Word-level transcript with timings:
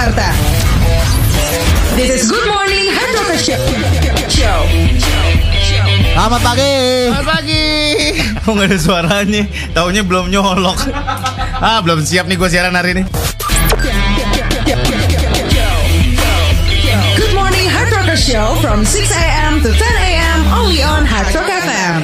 Jakarta. 0.00 0.32
This 1.92 2.08
is 2.08 2.32
Good 2.32 2.48
Morning 2.48 2.88
Hard 2.88 3.12
Rocker 3.20 3.36
Show. 3.36 3.60
Show. 4.32 4.60
Selamat 6.16 6.40
pagi. 6.40 6.72
Selamat 7.12 7.28
pagi. 7.28 7.68
Kok 8.40 8.48
nggak 8.56 8.68
ada 8.72 8.78
suaranya? 8.80 9.44
Taunya 9.76 10.00
belum 10.00 10.32
nyolok. 10.32 10.88
Ah, 11.60 11.84
belum 11.84 12.00
siap 12.00 12.24
nih 12.32 12.40
gue 12.40 12.48
siaran 12.48 12.72
hari 12.72 12.96
ini. 12.96 13.04
Good 17.20 17.36
Morning 17.36 17.68
Hard 17.68 17.92
Rocker 17.92 18.16
Show 18.16 18.56
from 18.64 18.88
6 18.88 19.04
a.m. 19.04 19.60
to 19.60 19.68
10 19.68 19.84
a.m. 19.84 20.38
only 20.48 20.80
on 20.80 21.04
Hard 21.04 21.28
Rock 21.36 21.44
FM. 21.44 21.94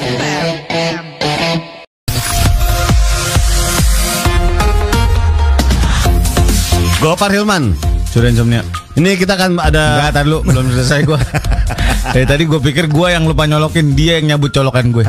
Gopar 7.01 7.31
Hilman. 7.31 7.96
Sudah 8.17 8.33
insomnia. 8.33 8.65
Ini 8.97 9.13
kita 9.21 9.37
kan 9.37 9.61
ada 9.61 10.01
Enggak, 10.01 10.13
tadi 10.17 10.29
lu 10.33 10.39
belum 10.41 10.73
selesai 10.73 11.05
gue. 11.05 11.21
Dari 12.17 12.25
tadi 12.25 12.43
gue 12.49 12.57
pikir 12.65 12.89
gue 12.89 13.09
yang 13.13 13.29
lupa 13.29 13.45
nyolokin, 13.45 13.93
dia 13.93 14.17
yang 14.17 14.33
nyabut 14.33 14.57
colokan 14.57 14.89
gue. 14.89 15.05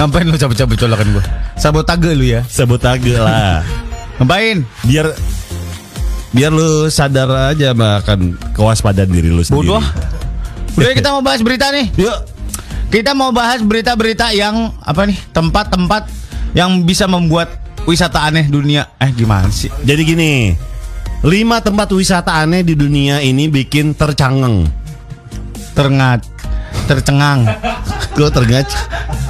Ngapain 0.00 0.24
lu 0.24 0.40
cabut-cabut 0.40 0.80
colokan 0.80 1.20
gue? 1.20 1.24
Sabotage 1.60 2.16
lu 2.16 2.24
ya. 2.24 2.40
sabotage 2.48 3.12
lah. 3.12 3.60
Ngapain? 4.16 4.64
biar 4.88 5.12
biar 6.32 6.48
lu 6.48 6.88
sadar 6.88 7.52
aja 7.52 7.76
makan 7.76 8.40
kewaspadaan 8.56 9.12
diri 9.12 9.28
lu 9.28 9.44
sendiri. 9.44 9.76
Bodoh. 9.76 9.84
Udah 10.80 10.96
kita 10.96 11.12
mau 11.12 11.20
bahas 11.20 11.44
berita 11.44 11.68
nih. 11.68 11.92
Yuk. 12.00 12.18
Kita 12.88 13.12
mau 13.12 13.36
bahas 13.36 13.60
berita-berita 13.60 14.32
yang 14.32 14.72
apa 14.80 15.04
nih? 15.04 15.20
Tempat-tempat 15.36 16.08
yang 16.56 16.88
bisa 16.88 17.04
membuat 17.04 17.52
wisata 17.84 18.24
aneh 18.24 18.48
dunia. 18.48 18.96
Eh 18.96 19.12
gimana 19.12 19.52
sih? 19.52 19.68
Jadi 19.84 20.02
gini. 20.08 20.32
Lima 21.24 21.64
tempat 21.64 21.88
wisata 21.96 22.36
aneh 22.44 22.60
di 22.62 22.76
dunia 22.76 23.24
ini 23.24 23.48
bikin 23.48 23.96
tercangeng. 23.96 24.68
Terngat, 25.72 26.24
tercengang. 26.88 27.44
Gue 28.16 28.28
tergaca. 28.32 28.80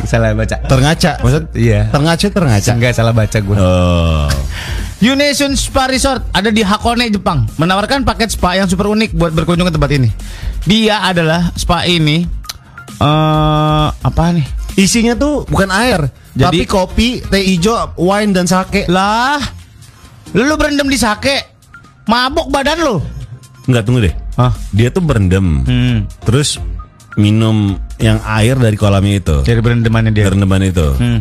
Salah 0.06 0.30
baca. 0.34 0.56
Tergaca. 0.62 1.12
Maksud? 1.22 1.44
Iya. 1.58 1.90
Tergaca 1.90 2.26
tergaca. 2.30 2.70
Enggak 2.74 2.92
salah 2.94 3.10
baca 3.10 3.38
gue. 3.38 3.56
Oh. 3.58 4.30
Unesun 4.96 5.52
Spa 5.58 5.90
Resort 5.90 6.24
ada 6.32 6.48
di 6.48 6.62
Hakone, 6.62 7.10
Jepang. 7.10 7.44
Menawarkan 7.60 8.06
paket 8.06 8.32
spa 8.32 8.56
yang 8.56 8.64
super 8.64 8.88
unik 8.88 9.12
buat 9.12 9.34
berkunjung 9.34 9.68
ke 9.68 9.74
tempat 9.74 9.90
ini. 9.92 10.08
Dia 10.64 11.04
adalah 11.04 11.52
spa 11.54 11.84
ini 11.84 12.24
eh 12.96 13.86
apa 13.92 14.24
nih? 14.32 14.46
Isinya 14.76 15.16
tuh 15.16 15.48
bukan 15.48 15.72
air, 15.72 16.12
Jadi- 16.36 16.64
tapi 16.64 16.64
kopi, 16.68 17.08
teh 17.24 17.44
hijau, 17.44 17.96
wine 17.96 18.32
dan 18.36 18.44
sake. 18.44 18.84
Lah, 18.92 19.40
lu 20.36 20.54
berendam 20.56 20.88
di 20.88 21.00
sake. 21.00 21.55
Mabok 22.06 22.48
badan 22.54 22.78
lu. 22.80 22.96
Enggak 23.66 23.82
tunggu 23.82 24.00
deh. 24.06 24.14
Hah? 24.38 24.54
Dia 24.70 24.88
tuh 24.94 25.02
berendam. 25.02 25.66
Hmm. 25.66 26.06
Terus 26.22 26.62
minum 27.18 27.74
yang 27.98 28.22
air 28.22 28.54
dari 28.54 28.78
kolamnya 28.78 29.18
itu. 29.18 29.36
Dari 29.42 29.58
berendamannya 29.58 30.14
dia. 30.14 30.24
Berendaman 30.30 30.62
itu. 30.62 30.86
Hmm. 30.94 31.18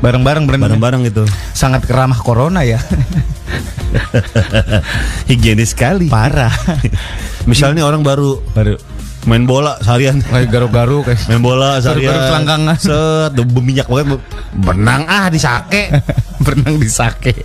Bareng-bareng 0.00 0.48
berendam. 0.48 0.80
Bareng-bareng 0.80 1.02
itu. 1.04 1.22
Sangat 1.52 1.84
keramah 1.84 2.18
corona 2.18 2.64
ya. 2.64 2.80
Higienis 5.30 5.76
sekali. 5.76 6.08
Parah. 6.08 6.52
Misalnya 7.50 7.84
orang 7.84 8.00
baru 8.00 8.40
Baru 8.56 8.80
main 9.22 9.46
bola 9.46 9.78
seharian. 9.78 10.18
kayak 10.18 10.50
garuk-garuk 10.50 11.06
kayak 11.06 11.22
Main 11.30 11.44
bola 11.44 11.78
seharian. 11.78 12.08
Baru-baru 12.08 12.28
selangkangan. 12.32 12.76
Set, 12.80 13.32
berminyak 13.36 13.86
banget. 13.86 14.20
Benang 14.56 15.02
ah 15.06 15.28
di 15.28 15.38
sake. 15.38 15.92
berenang 16.40 16.80
di 16.80 16.88
sake. 16.88 17.36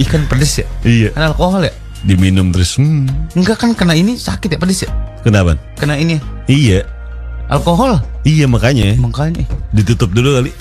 Ikan 0.00 0.24
pedes 0.26 0.64
ya? 0.64 0.66
iya. 0.82 1.08
Kan 1.12 1.30
alkohol 1.30 1.68
ya? 1.68 1.74
Diminum 2.04 2.52
terus. 2.52 2.76
Hmm. 2.76 3.08
Enggak 3.32 3.56
kan 3.58 3.72
kena 3.72 3.92
ini 3.92 4.14
sakit 4.14 4.52
ya 4.52 4.58
pedes 4.60 4.84
ya? 4.84 4.90
Kenapa? 5.24 5.56
Kena 5.74 5.96
ini 5.96 6.20
Iya. 6.44 6.84
alkohol. 7.44 8.00
Iya 8.24 8.44
makanya 8.44 8.96
Makanya 8.96 9.44
ditutup 9.70 10.12
dulu 10.12 10.36
kali. 10.36 10.52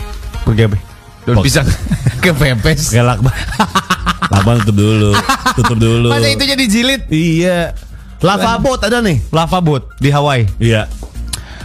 pergi 0.44 0.64
apa? 0.68 0.78
Daun 1.24 1.40
pisang 1.40 1.68
kepepes. 2.24 2.92
Gelak 2.92 3.20
banget. 3.20 3.48
Labang 4.32 4.60
tutup 4.64 4.76
dulu. 4.78 5.12
Tutup 5.54 5.78
dulu. 5.78 6.08
Masa 6.10 6.28
itu 6.28 6.44
jadi 6.44 6.64
jilid? 6.64 7.02
Iya. 7.08 7.76
Lava 8.20 8.56
boat 8.58 8.80
ada 8.82 9.04
nih. 9.04 9.20
Lava 9.30 9.60
boat 9.60 9.84
di 10.00 10.08
Hawaii. 10.08 10.48
Iya. 10.58 10.88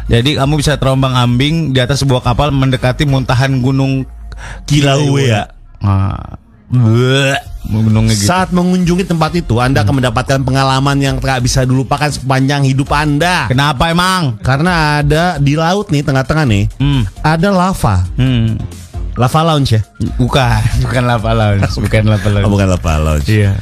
Jadi 0.09 0.34
kamu 0.34 0.59
bisa 0.59 0.75
terombang 0.75 1.12
ambing 1.12 1.71
di 1.71 1.78
atas 1.78 2.03
sebuah 2.03 2.21
kapal 2.21 2.50
mendekati 2.50 3.05
muntahan 3.05 3.59
gunung 3.59 4.03
Kilauea. 4.65 5.50
Ah, 5.78 6.38
gitu. 7.69 8.25
Saat 8.25 8.49
mengunjungi 8.51 9.05
tempat 9.05 9.37
itu, 9.37 9.61
Anda 9.61 9.84
akan 9.84 10.01
mendapatkan 10.01 10.41
pengalaman 10.41 10.97
yang 10.97 11.17
tak 11.21 11.45
bisa 11.45 11.62
dilupakan 11.62 12.09
sepanjang 12.09 12.65
hidup 12.65 12.89
Anda. 12.91 13.47
Kenapa 13.47 13.93
emang? 13.93 14.41
Karena 14.41 15.05
ada 15.05 15.37
di 15.37 15.53
laut 15.53 15.93
nih, 15.93 16.01
tengah-tengah 16.01 16.45
nih, 16.49 16.65
Hmm. 16.81 17.05
ada 17.21 17.49
lava. 17.53 18.09
Hmm. 18.17 18.56
Lava 19.15 19.41
lounge 19.45 19.77
ya? 19.77 19.83
Bukan, 20.17 20.61
bukan 20.87 21.03
lava 21.05 21.31
lounge, 21.31 21.69
bukan 21.77 22.03
lava 22.06 22.29
lounge. 22.31 22.47
Oh, 22.47 22.51
bukan 22.51 22.69
lava 22.71 22.93
lounge. 22.97 23.29
Iya. 23.29 23.53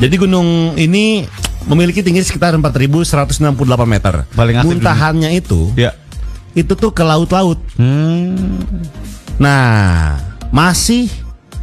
Jadi 0.00 0.14
gunung 0.16 0.78
ini 0.78 1.26
memiliki 1.68 2.00
tinggi 2.00 2.24
sekitar 2.24 2.56
4.168 2.56 3.44
meter. 3.84 4.24
Paling 4.32 4.64
Muntahannya 4.64 5.36
itu, 5.36 5.68
Ya. 5.76 5.92
itu 6.56 6.72
tuh 6.72 6.94
ke 6.94 7.04
laut-laut. 7.04 7.60
Hmm. 7.76 8.32
Nah, 9.36 10.16
masih 10.50 11.08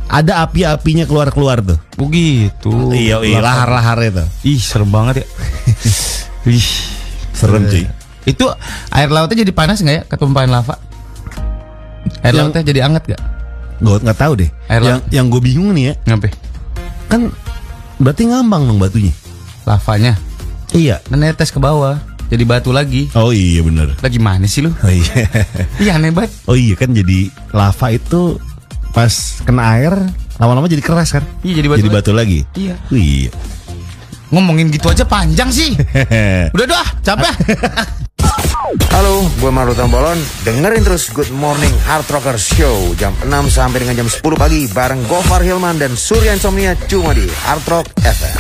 ada 0.08 0.44
api-apinya 0.44 1.04
keluar-keluar 1.04 1.60
tuh. 1.60 1.78
Begitu. 2.00 2.72
Iya, 2.96 3.20
iya, 3.24 3.40
lahar-lahar 3.44 4.00
itu. 4.02 4.24
Ih, 4.48 4.60
serem 4.60 4.88
banget 4.88 5.24
ya. 5.24 5.26
Ih, 6.56 6.68
Serem 7.36 7.68
cuy. 7.68 7.84
Itu 8.24 8.50
air 8.90 9.08
lautnya 9.08 9.44
jadi 9.46 9.54
panas 9.54 9.80
nggak 9.80 9.96
ya 9.96 10.04
ketumpahan 10.08 10.50
lava? 10.50 10.76
Air 12.24 12.34
Yang- 12.34 12.50
lautnya 12.50 12.64
jadi 12.66 12.80
anget 12.88 13.04
gak? 13.16 13.22
Gue 13.78 13.98
nggak 14.02 14.18
tahu 14.18 14.34
deh. 14.42 14.50
Air 14.68 14.82
yang 14.82 15.00
yang 15.14 15.26
gue 15.30 15.38
bingung 15.38 15.70
nih 15.72 15.92
ya, 15.92 15.94
Ngapain? 16.10 16.34
kan 17.08 17.22
berarti 18.02 18.24
ngambang 18.28 18.68
dong 18.68 18.80
batunya. 18.82 19.14
Lavanya. 19.64 20.18
Iya. 20.74 21.00
Dan 21.08 21.24
netes 21.24 21.52
ke 21.52 21.60
bawah. 21.62 21.96
Jadi 22.28 22.44
batu 22.44 22.76
lagi. 22.76 23.08
Oh 23.16 23.32
iya 23.32 23.64
bener. 23.64 23.96
Lagi 24.04 24.20
mana 24.20 24.44
sih 24.44 24.60
lu? 24.60 24.76
Oh 24.84 24.92
iya. 24.92 25.24
Iya 25.80 25.96
aneh 25.96 26.12
banget. 26.12 26.32
Oh 26.44 26.58
iya 26.60 26.76
kan 26.76 26.92
jadi 26.92 27.32
lava 27.56 27.88
itu 27.96 28.36
pas 28.94 29.14
kena 29.44 29.78
air 29.78 29.94
lama-lama 30.38 30.70
jadi 30.70 30.84
keras 30.84 31.16
kan? 31.18 31.24
Iya 31.42 31.64
jadi 31.64 31.68
batu. 31.68 31.80
Jadi 31.82 31.90
batu 31.92 32.12
lagi. 32.14 32.40
Iya. 32.54 32.76
Oh, 32.92 32.98
iya. 32.98 33.32
Ngomongin 34.28 34.68
gitu 34.70 34.92
aja 34.92 35.08
panjang 35.08 35.50
sih. 35.50 35.74
Udah 36.56 36.66
dah, 36.68 36.88
capek. 37.02 37.34
Halo, 38.92 39.24
gue 39.40 39.52
Maru 39.54 39.72
Tambolon. 39.72 40.20
Dengerin 40.44 40.84
terus 40.84 41.08
Good 41.14 41.32
Morning 41.32 41.72
Hard 41.88 42.04
Rocker 42.12 42.36
Show 42.36 42.92
jam 43.00 43.16
6 43.24 43.32
sampai 43.48 43.88
dengan 43.88 44.04
jam 44.04 44.08
10 44.12 44.20
pagi 44.36 44.68
bareng 44.68 45.08
Gofar 45.08 45.40
Hilman 45.46 45.80
dan 45.80 45.96
Surya 45.96 46.36
Insomnia 46.36 46.76
cuma 46.92 47.16
di 47.16 47.24
Hard 47.48 47.64
Rock 47.72 47.88
FM. 48.04 48.38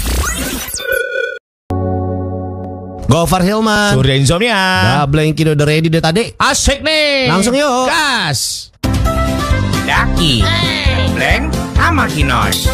Gofar 3.07 3.39
Hilman. 3.47 3.95
Surya 3.95 4.15
Insomnia. 4.19 4.59
Double 5.07 5.31
Kido 5.31 5.55
udah 5.55 5.63
ready 5.63 5.87
deh 5.87 6.03
tadi. 6.03 6.27
Asik 6.35 6.83
nih. 6.83 7.31
Langsung 7.31 7.55
yuk. 7.55 7.87
Gas. 7.87 8.67
Daki, 9.87 10.43
Bleng, 11.15 11.47
sama 11.73 12.03
Kinos. 12.05 12.67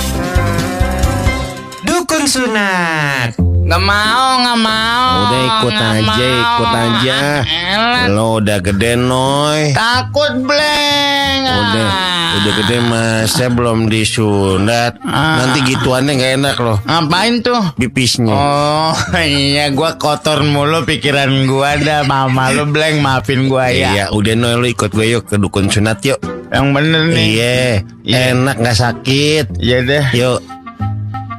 Dukun 1.83 2.25
sunat. 2.25 3.37
Gak 3.63 3.79
mau, 3.79 4.43
gak 4.43 4.59
mau. 4.59 5.11
Udah 5.23 5.41
ikut 5.41 5.71
Nggak 5.71 5.93
aja, 5.95 6.03
mau. 6.03 6.41
ikut 6.43 6.69
aja. 6.73 7.19
Elah, 7.45 8.03
Lo 8.09 8.27
udah 8.37 8.57
gede 8.59 8.91
noy. 8.97 9.71
takut 9.71 10.33
bleng. 10.35 11.39
Udah, 11.43 11.87
udah 12.35 12.53
gede 12.59 12.77
masa 12.83 13.45
belum 13.47 13.87
disunat. 13.87 14.99
Nanti 14.99 15.63
gituannya 15.65 16.11
nggak 16.13 16.33
enak 16.35 16.57
loh. 16.59 16.77
Ngapain 16.83 17.39
tuh? 17.39 17.61
Pipisnya. 17.77 18.33
Oh 18.33 18.91
iya 19.21 19.71
gua 19.71 19.95
kotor 19.95 20.43
mulu 20.43 20.83
pikiran 20.83 21.45
gua 21.45 21.77
dah 21.77 22.03
Mama 22.03 22.51
lu 22.51 22.67
bleng 22.67 22.99
maafin 22.99 23.47
gua 23.47 23.69
ya 23.69 23.89
Iya, 23.93 24.05
udah 24.09 24.33
noy 24.33 24.53
lo 24.55 24.67
ikut 24.67 24.91
gue 24.91 25.07
yuk 25.09 25.23
ke 25.25 25.39
dukun 25.39 25.71
sunat 25.71 26.03
yuk. 26.03 26.19
Yang 26.53 26.67
bener 26.69 27.01
nih 27.09 27.25
Iya, 27.33 27.57
Iya. 28.05 28.17
enak 28.31 28.55
nggak 28.61 28.77
sakit. 28.77 29.45
Iya 29.57 29.77
deh 29.81 30.05
Yuk. 30.13 30.39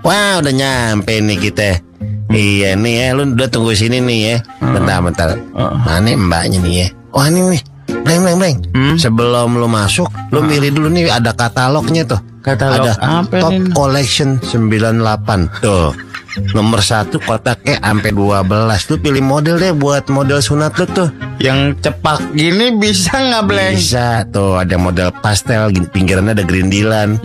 Wah, 0.03 0.43
udah 0.43 0.53
nyampe 0.53 1.17
nih 1.17 1.39
kita. 1.41 1.81
Iya 2.29 2.75
nih 2.75 2.95
ya, 2.99 3.07
lu 3.15 3.31
udah 3.31 3.47
tunggu 3.47 3.73
sini 3.73 4.03
nih 4.03 4.19
ya. 4.21 4.37
Bentar, 4.61 4.99
bentar. 5.01 5.29
Mana 5.55 6.13
mbaknya 6.13 6.59
nih 6.61 6.75
ya? 6.77 6.87
Wah 7.09 7.31
ini 7.31 7.57
nih. 7.57 7.63
Bleng, 8.05 8.21
bleng, 8.21 8.37
bleng. 8.37 8.57
Sebelum 9.01 9.57
lu 9.57 9.67
masuk, 9.67 10.07
lu 10.29 10.45
milih 10.45 10.71
dulu 10.77 10.89
nih 10.93 11.09
ada 11.09 11.33
katalognya 11.33 12.05
tuh. 12.05 12.21
Katalog 12.45 12.85
ada 12.85 12.93
apa 13.01 13.41
Top 13.41 13.53
nih? 13.57 13.73
Collection 13.73 14.37
98. 14.45 15.65
Tuh. 15.65 15.97
Nomor 16.35 16.83
satu 16.83 17.23
kotaknya 17.23 17.79
sampai 17.79 18.11
12 18.11 18.91
Lu 18.91 18.97
pilih 18.99 19.23
model 19.23 19.55
deh 19.55 19.71
buat 19.71 20.11
model 20.11 20.43
sunat 20.43 20.75
lu 20.83 20.87
tuh 20.91 21.07
Yang 21.39 21.79
cepak 21.79 22.35
gini 22.35 22.75
bisa 22.75 23.15
nggak 23.15 23.43
Bleng? 23.47 23.75
Bisa 23.79 24.27
tuh 24.35 24.59
ada 24.59 24.75
model 24.75 25.15
pastel 25.23 25.71
Pinggirannya 25.95 26.35
ada 26.35 26.43
gerindilan 26.43 27.23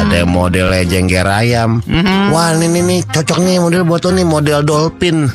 Ada 0.00 0.24
modelnya 0.24 0.80
jengger 0.88 1.28
ayam 1.28 1.84
Wah 2.32 2.56
ini 2.56 2.72
nih, 2.72 2.82
nih 2.88 3.00
cocok 3.12 3.36
nih 3.36 3.60
model 3.60 3.82
buat 3.84 4.00
lu 4.08 4.16
nih 4.16 4.24
Model 4.24 4.60
dolphin 4.64 5.28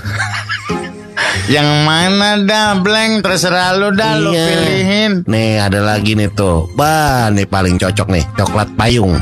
Yang 1.46 1.70
mana 1.82 2.30
dah 2.40 2.78
Bleng? 2.78 3.20
Terserah 3.20 3.74
lu 3.74 3.92
dah 3.92 4.16
lu 4.16 4.32
Iya. 4.32 4.46
pilihin. 4.48 5.12
Nih 5.26 5.60
ada 5.60 5.80
lagi 5.80 6.14
nih 6.14 6.30
tuh 6.30 6.70
Bah 6.72 7.28
nih 7.28 7.44
paling 7.44 7.76
cocok 7.76 8.08
nih 8.08 8.24
Coklat 8.34 8.70
payung 8.74 9.18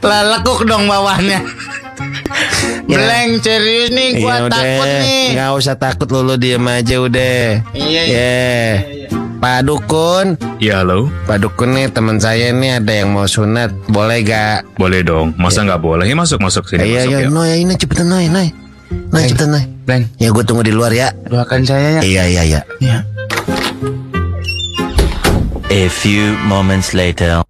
Lah 0.00 0.22
lekuk 0.28 0.62
dong 0.62 0.86
bawahnya. 0.86 1.42
Bleng 2.88 3.36
serius 3.38 3.90
nih 3.90 4.16
gua 4.18 4.32
Iya 4.38 4.46
takut 4.46 4.48
udah 4.48 5.00
nih. 5.02 5.26
Nggak 5.34 5.50
usah 5.54 5.74
takut 5.76 6.08
lu, 6.08 6.20
lu 6.22 6.34
diem 6.36 6.64
aja 6.64 6.96
udah 6.98 7.42
Iya, 7.74 8.02
Ya 8.06 8.38
Pak 9.38 9.60
Dukun 9.64 10.26
Ya 10.58 10.80
halo, 10.80 11.06
Pak 11.24 11.38
Dukun 11.40 11.70
nih 11.72 11.86
teman 11.88 12.16
saya 12.16 12.50
nih 12.50 12.78
ada 12.78 12.92
yang 12.92 13.12
mau 13.12 13.24
sunat 13.24 13.70
Boleh 13.86 14.22
gak? 14.22 14.66
boleh 14.74 15.02
dong. 15.02 15.30
Masa 15.36 15.62
nggak 15.62 15.78
boleh? 15.78 16.04
Ya, 16.04 16.14
masuk 16.14 16.38
masuk 16.38 16.64
sini 16.64 16.88
Iya 16.88 17.00
masuk 17.00 17.10
iya 17.12 17.18
ya. 17.20 17.28
Noy 17.28 17.52
ini 17.60 17.74
cepetan 17.74 18.06
Noy 18.06 18.26
Noy 18.26 18.48
Noy 19.10 19.22
cepetan 19.26 19.50
Noy 19.52 19.64
Bleng, 19.88 20.04
Ya 20.20 20.28
gue 20.28 20.44
tunggu 20.44 20.60
di 20.60 20.68
luar 20.68 20.92
ya 20.92 21.08
doakan 21.24 21.64
saya 21.64 21.96
ya. 21.96 22.00
Iya 22.04 22.22
iya 22.28 22.42
iya 22.44 22.60
Iya. 22.76 22.98
A 25.64 25.82
few 25.88 26.36
moments 26.44 26.92
later. 26.92 27.40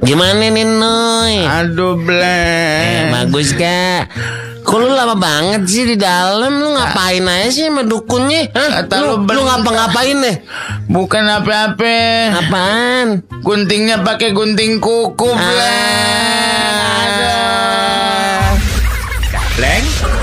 Gimana 0.00 0.46
nih 0.46 0.62
Noy? 0.62 1.42
Aduh 1.42 1.98
Eh, 1.98 2.06
Bleng. 2.06 3.04
bagus 3.10 3.50
gak? 3.50 4.14
Kok 4.62 4.78
lu 4.78 4.88
lama 4.88 5.18
banget 5.18 5.66
sih 5.66 5.84
di 5.84 5.96
dalam? 5.98 6.54
Lu 6.54 6.70
ngapain 6.70 7.20
aja 7.20 7.50
sih 7.50 7.66
sama 7.66 7.82
dukunnya? 7.82 8.54
Hah? 8.54 8.68
Kata 8.80 8.94
Lu, 9.02 9.12
lu 9.20 9.40
ngapa-ngapain 9.42 10.16
deh? 10.22 10.36
Bukan 10.86 11.24
apa-apa. 11.24 11.96
Apaan? 12.32 13.26
Guntingnya 13.42 14.00
pakai 14.00 14.30
gunting 14.30 14.78
kuku, 14.78 15.28
Bleng. 15.28 16.78
Aduh. 17.02 17.43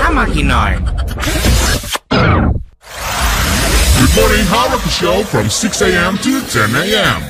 Bleng 0.02 0.10
sama 0.10 0.26
Kinoy. 0.26 0.74
Good 3.98 4.14
morning, 4.18 4.46
Howard 4.50 4.82
Show 4.90 5.22
from 5.24 5.48
6 5.48 5.82
a.m. 5.82 6.18
to 6.18 6.40
10 6.42 6.74
a.m. 6.74 7.22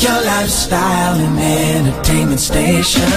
Your 0.00 0.20
lifestyle 0.24 1.16
and 1.16 1.38
entertainment 1.40 2.40
station. 2.40 3.08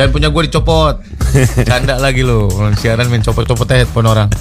Jangan 0.00 0.16
punya 0.16 0.32
gue 0.32 0.42
dicopot. 0.48 0.96
Canda 1.68 2.00
lagi 2.00 2.24
lo. 2.24 2.48
Siaran 2.72 3.12
main 3.12 3.20
copot-copot 3.20 3.68
headphone 3.68 4.08
orang. 4.08 4.32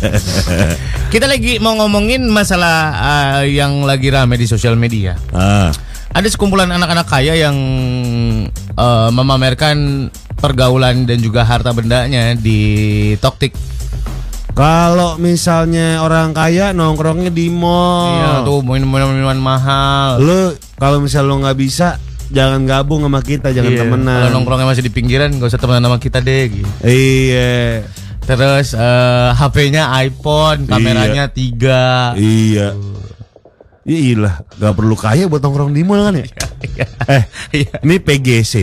Kita 1.12 1.28
lagi 1.28 1.60
mau 1.60 1.76
ngomongin 1.76 2.24
masalah 2.32 2.96
uh, 2.96 3.44
yang 3.44 3.84
lagi 3.84 4.08
rame 4.08 4.40
di 4.40 4.48
sosial 4.48 4.80
media. 4.80 5.20
Ah. 5.36 5.68
Ada 6.16 6.32
sekumpulan 6.32 6.72
anak-anak 6.72 7.12
kaya 7.12 7.36
yang 7.36 7.60
uh, 8.80 9.12
memamerkan 9.12 10.08
pergaulan 10.40 11.04
dan 11.04 11.20
juga 11.20 11.44
harta 11.44 11.76
bendanya 11.76 12.40
di 12.40 13.12
Toktik. 13.20 13.52
Kalau 14.56 15.20
misalnya 15.20 16.00
orang 16.00 16.32
kaya 16.32 16.72
nongkrongnya 16.72 17.36
di 17.36 17.52
mall. 17.52 18.16
Iya 18.16 18.32
tuh 18.48 18.64
minuman-minuman 18.64 19.36
mahal. 19.36 20.24
Lu 20.24 20.56
kalau 20.80 21.04
misal 21.04 21.28
lu 21.28 21.44
nggak 21.44 21.60
bisa 21.60 22.00
jangan 22.30 22.62
gabung 22.64 23.02
sama 23.02 23.20
kita, 23.20 23.50
jangan 23.50 23.72
Iya, 23.72 23.80
temenan. 23.80 24.18
Kalau 24.20 24.32
nongkrongnya 24.34 24.68
masih 24.68 24.84
di 24.86 24.92
pinggiran, 24.92 25.34
gak 25.36 25.50
usah 25.50 25.58
temenan 25.58 25.86
sama 25.86 25.98
kita 25.98 26.20
deh. 26.20 26.44
Gitu. 26.50 26.70
Iya. 26.82 27.84
Terus 28.22 28.74
eh, 28.74 29.30
HP-nya 29.34 29.90
iPhone, 30.00 30.70
kameranya 30.70 31.28
tiga. 31.28 32.14
Iya. 32.14 32.78
Iya 33.82 34.00
iyalah, 34.06 34.36
gak 34.56 34.74
perlu 34.76 34.94
kaya 34.94 35.26
buat 35.26 35.42
nongkrong 35.42 35.74
di 35.74 35.82
mall 35.82 36.06
kan 36.06 36.14
ya? 36.14 36.26
eh, 37.10 37.24
Iya. 37.52 37.82
ini 37.82 37.96
PGC 37.98 38.54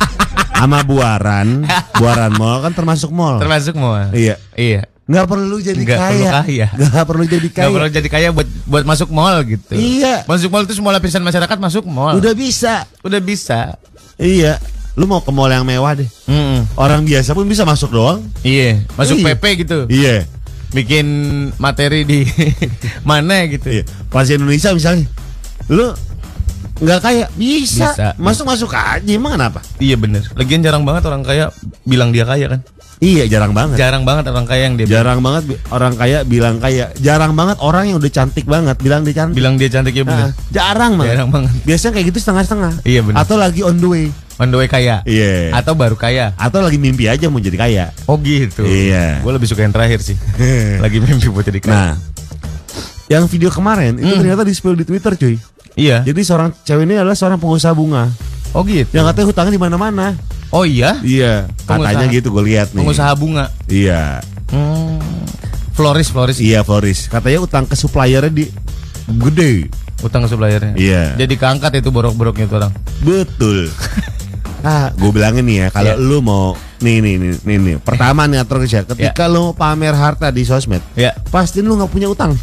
sama 0.58 0.82
Buaran, 0.82 1.62
Buaran 1.94 2.32
Mall 2.34 2.58
kan 2.58 2.72
termasuk 2.72 3.12
mall. 3.12 3.38
Termasuk 3.38 3.76
mau. 3.76 3.94
Iya. 4.10 4.34
Iya. 4.54 4.90
Nggak 5.04 5.26
perlu 5.26 5.56
jadi 5.58 5.76
Nggak 5.76 5.98
kaya. 5.98 6.08
perlu 6.08 6.24
kaya. 6.32 6.66
Nggak 6.72 7.04
perlu 7.04 7.24
jadi 7.26 7.48
kaya. 7.48 7.64
Gak 7.64 7.74
perlu 7.76 7.88
jadi 7.92 8.08
kaya 8.08 8.28
buat 8.32 8.48
buat 8.64 8.84
masuk 8.84 9.08
mall 9.08 9.36
gitu. 9.44 9.72
Iya. 9.72 10.24
Masuk 10.24 10.48
mall 10.48 10.64
itu 10.64 10.72
semua 10.72 10.92
lapisan 10.92 11.20
masyarakat 11.20 11.56
masuk 11.58 11.84
mall. 11.84 12.16
Udah 12.16 12.32
bisa. 12.32 12.88
udah 13.00 13.20
bisa. 13.20 13.76
Iya. 14.16 14.56
Lu 14.94 15.04
mau 15.04 15.20
ke 15.20 15.28
mall 15.28 15.50
yang 15.50 15.62
mewah 15.62 15.92
deh. 15.92 16.08
Mm-mm. 16.24 16.64
Orang 16.74 17.02
biasa 17.02 17.32
pun 17.32 17.44
bisa 17.44 17.62
masuk 17.62 17.90
doang. 17.90 18.24
Iya, 18.40 18.80
masuk 18.94 19.18
Iya. 19.18 19.26
PP 19.34 19.44
gitu. 19.60 19.78
Iya. 19.90 20.24
Bikin 20.70 21.06
materi 21.54 22.02
di 22.02 22.24
mana 23.08 23.44
gitu. 23.44 23.68
Iya. 23.68 23.84
Pas 24.08 24.24
di 24.24 24.34
Indonesia 24.34 24.70
misalnya, 24.70 25.04
lu 25.66 25.92
nggak 26.74 27.00
kaya 27.00 27.24
bisa, 27.34 27.94
Bisa. 27.94 28.08
masuk 28.18 28.44
masuk 28.44 28.70
aja 28.74 29.06
emang 29.06 29.38
kenapa? 29.38 29.62
Iya 29.78 29.94
bener. 29.94 30.26
Lagian 30.34 30.58
jarang 30.58 30.82
banget 30.82 31.06
orang 31.06 31.22
kaya 31.22 31.54
bilang 31.82 32.10
dia 32.10 32.26
kaya 32.26 32.50
kan. 32.50 32.60
Iya 32.98 33.26
jarang 33.26 33.52
banget. 33.52 33.76
Jarang 33.76 34.02
banget 34.02 34.24
orang 34.26 34.46
kaya 34.46 34.62
yang 34.64 34.74
dia 34.74 34.86
Jarang 34.86 35.18
banget 35.20 35.42
bi- 35.44 35.60
orang 35.68 35.94
kaya 35.94 36.22
bilang 36.22 36.56
kaya. 36.58 36.90
Jarang 36.96 37.34
banget 37.34 37.58
orang 37.58 37.90
yang 37.90 37.98
udah 37.98 38.08
cantik 38.08 38.46
banget 38.46 38.74
bilang 38.80 39.02
dia 39.02 39.14
cantik. 39.14 39.34
bilang 39.34 39.54
dia 39.54 39.68
cantik 39.68 39.92
ya 39.92 40.02
bener. 40.02 40.30
Ah, 40.30 40.32
jarang 40.50 40.94
banget. 40.96 41.14
Jarang 41.14 41.28
banget. 41.30 41.52
Biasanya 41.62 41.92
kayak 41.94 42.06
gitu 42.10 42.18
setengah-setengah. 42.22 42.72
Iya, 42.82 43.00
bener. 43.02 43.18
Atau 43.18 43.36
lagi 43.36 43.60
on 43.60 43.76
the 43.76 43.88
way. 43.88 44.06
On 44.34 44.48
the 44.48 44.56
way 44.56 44.66
kaya. 44.66 45.02
Iya. 45.04 45.54
Atau 45.54 45.74
baru 45.74 45.94
kaya. 45.94 46.34
Atau 46.34 46.58
lagi 46.58 46.74
mimpi 46.74 47.06
aja 47.06 47.26
mau 47.28 47.38
jadi 47.38 47.54
kaya. 47.54 47.84
Oh 48.06 48.18
gitu. 48.18 48.66
Iya. 48.66 49.22
Gue 49.22 49.30
lebih 49.30 49.46
suka 49.46 49.62
yang 49.62 49.70
terakhir 49.70 50.02
sih. 50.02 50.18
Lagi 50.84 50.98
mimpi 50.98 51.30
buat 51.30 51.44
jadi 51.44 51.60
kaya. 51.60 51.70
Nah, 51.70 51.92
yang 53.06 53.28
video 53.28 53.52
kemarin 53.52 53.94
itu 53.94 54.10
ternyata 54.10 54.42
di 54.42 54.54
spill 54.56 54.74
di 54.74 54.82
Twitter 54.82 55.12
cuy. 55.14 55.36
Iya. 55.74 56.02
Jadi 56.02 56.20
seorang 56.22 56.50
cewek 56.62 56.84
ini 56.84 56.94
adalah 56.96 57.14
seorang 57.14 57.38
pengusaha 57.38 57.72
bunga. 57.72 58.10
Oh 58.54 58.62
gitu. 58.62 58.86
Yang 58.90 59.04
katanya 59.10 59.26
hutangnya 59.30 59.52
di 59.52 59.62
mana-mana. 59.62 60.06
Oh 60.54 60.62
iya. 60.62 61.02
Iya, 61.02 61.50
katanya 61.66 62.06
Pengusaha- 62.06 62.14
gitu 62.14 62.28
gue 62.30 62.44
lihat 62.46 62.68
nih. 62.70 62.80
Pengusaha 62.86 63.12
bunga. 63.14 63.44
Iya. 63.66 64.22
Hmm. 64.54 65.02
Floris, 65.74 66.06
Floris. 66.08 66.38
Iya 66.38 66.62
Floris. 66.62 67.10
Katanya 67.10 67.42
utang 67.42 67.66
ke 67.66 67.74
suppliernya 67.74 68.30
di 68.30 68.46
gede. 69.10 69.66
Utang 70.06 70.22
ke 70.22 70.30
suppliernya. 70.30 70.78
Iya. 70.78 71.18
Jadi 71.18 71.34
keangkat 71.34 71.82
itu 71.82 71.90
borok-boroknya 71.90 72.46
itu 72.46 72.54
orang. 72.54 72.70
Betul. 73.02 73.66
ah, 74.62 74.94
gue 74.94 75.10
bilangin 75.10 75.42
nih 75.42 75.56
ya, 75.58 75.68
kalau 75.74 75.92
Iya. 75.92 75.98
lu 75.98 76.22
mau 76.22 76.54
nih 76.78 77.02
nih 77.02 77.14
nih 77.16 77.32
nih, 77.42 77.56
nih. 77.58 77.76
pertama 77.80 78.24
nih 78.24 78.40
atur 78.40 78.60
ya, 78.62 78.84
ketika 78.84 79.24
lu 79.26 79.50
mau 79.50 79.52
pamer 79.52 79.92
harta 79.92 80.28
di 80.28 80.44
sosmed, 80.44 80.80
Ya. 80.94 81.16
pastiin 81.28 81.64
lu 81.64 81.74
nggak 81.74 81.88
punya 81.90 82.08
utang. 82.08 82.32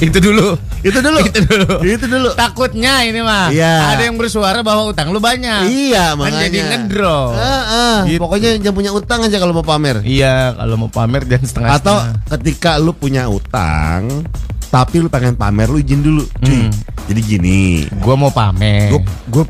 Itu 0.00 0.18
dulu. 0.18 0.54
Itu 0.82 0.98
dulu. 0.98 1.18
Itu 1.22 1.40
dulu. 1.42 1.74
Itu 1.80 2.06
dulu. 2.06 2.28
Takutnya 2.34 3.02
ini 3.02 3.20
mah 3.20 3.48
Iya. 3.48 3.94
ada 3.94 4.02
yang 4.02 4.14
bersuara 4.14 4.60
bahwa 4.60 4.86
utang 4.86 5.08
lu 5.08 5.18
banyak. 5.18 5.64
Iya, 5.64 6.12
Kan 6.12 6.18
makanya. 6.18 6.42
jadi 6.44 6.58
ngedrop. 6.68 7.32
Heeh. 7.32 7.96
Gitu. 8.08 8.20
Pokoknya 8.20 8.50
jangan 8.58 8.76
punya 8.76 8.90
utang 8.90 9.20
aja 9.22 9.36
kalau 9.36 9.52
mau 9.52 9.62
pamer. 9.62 10.02
Iya, 10.02 10.52
kalau 10.52 10.74
mau 10.76 10.90
pamer 10.90 11.22
jangan 11.24 11.46
setengah 11.46 11.70
Atau 11.72 11.96
ketika 12.28 12.76
lu 12.76 12.92
punya 12.92 13.26
utang, 13.26 14.26
tapi 14.68 14.98
lu 14.98 15.06
pengen 15.06 15.32
pamer 15.32 15.66
lu 15.66 15.78
izin 15.78 16.00
dulu, 16.00 16.22
cuy. 16.38 16.66
Hmm. 16.66 16.70
Jadi 17.04 17.20
gini, 17.20 17.62
Gua 17.98 18.14
mau 18.14 18.30
pamer. 18.30 18.90
gue 18.90 19.00
gue 19.28 19.44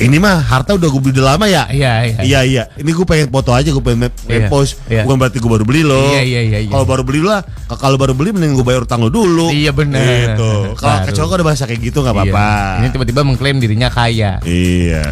ini 0.00 0.16
mah 0.16 0.40
harta 0.40 0.72
udah 0.72 0.88
gue 0.88 1.00
beli 1.00 1.12
udah 1.20 1.36
lama 1.36 1.44
ya. 1.44 1.68
Iya, 1.68 1.92
iya. 2.08 2.20
Iya 2.24 2.40
iya, 2.42 2.62
ini 2.80 2.90
gue 2.90 3.04
pengen 3.04 3.28
foto 3.28 3.52
aja, 3.52 3.68
gue 3.68 3.84
pengen, 3.84 4.08
Iya, 4.24 4.48
post. 4.48 4.80
iya. 4.88 5.04
Bukan 5.04 5.20
berarti 5.20 5.36
gue 5.36 5.50
baru 5.50 5.64
beli 5.68 5.82
loh. 5.84 6.16
Iya, 6.16 6.22
iya, 6.24 6.40
iya, 6.42 6.58
iya. 6.64 6.70
Kalau 6.72 6.86
baru 6.88 7.02
beli 7.04 7.20
lah, 7.20 7.44
kalau 7.76 8.00
baru 8.00 8.16
beli 8.16 8.32
mending 8.32 8.56
gue 8.56 8.64
bayar 8.64 8.82
utang 8.82 9.04
lo 9.04 9.12
dulu. 9.12 9.52
Iya, 9.52 9.70
benar. 9.70 10.00
Gitu. 10.32 10.50
Kalau 10.80 10.96
kecoa 11.04 11.26
udah 11.28 11.46
bahasa 11.46 11.64
kayak 11.68 11.80
gitu 11.82 12.00
nggak 12.00 12.16
Iya. 12.16 12.24
apa-apa. 12.24 12.48
Ini 12.80 12.86
tiba-tiba 12.88 13.20
mengklaim 13.22 13.56
dirinya 13.60 13.88
kaya. 13.88 14.40
Iya. 14.42 15.04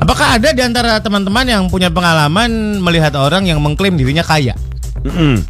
Apakah 0.00 0.40
ada 0.40 0.48
di 0.50 0.62
antara 0.64 0.98
teman-teman 0.98 1.44
yang 1.46 1.62
punya 1.68 1.92
pengalaman 1.92 2.80
melihat 2.80 3.12
orang 3.14 3.46
yang 3.46 3.60
mengklaim 3.60 3.94
dirinya 3.94 4.24
kaya? 4.24 4.56
Mm-mm. 5.04 5.44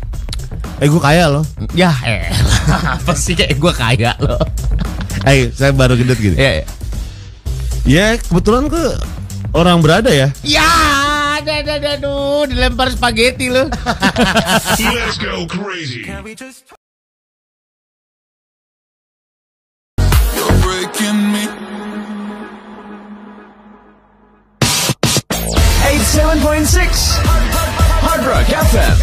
Eh 0.82 0.88
gue 0.90 1.00
kaya 1.00 1.30
loh. 1.30 1.46
Ya, 1.72 1.94
eh, 2.02 2.28
apa 2.98 3.14
sih 3.14 3.32
kayak 3.32 3.56
gue 3.56 3.72
kaya 3.72 4.12
loh? 4.18 4.42
Eh 5.24 5.48
saya 5.54 5.70
baru 5.70 5.94
gendut 5.94 6.18
gitu. 6.18 6.34
Ya, 6.34 6.66
Ya 7.82 8.14
kebetulan 8.14 8.70
ke 8.70 8.94
orang 9.50 9.82
berada 9.82 10.06
ya. 10.06 10.30
ya 10.46 10.70
ada, 11.42 11.66
ada, 11.66 11.82
ada, 11.82 11.98
aduh, 11.98 12.46
dilempar 12.46 12.94
spaghetti 12.94 13.50
lu. 13.50 13.66
Let's 14.94 15.18
go 15.18 15.50
crazy. 15.50 16.06
You're 16.06 16.22
breaking 20.62 21.18
me. 21.34 21.50
87.6 25.82 26.38
Hard 28.06 28.22
Rock 28.22 28.46
FM. 28.46 28.94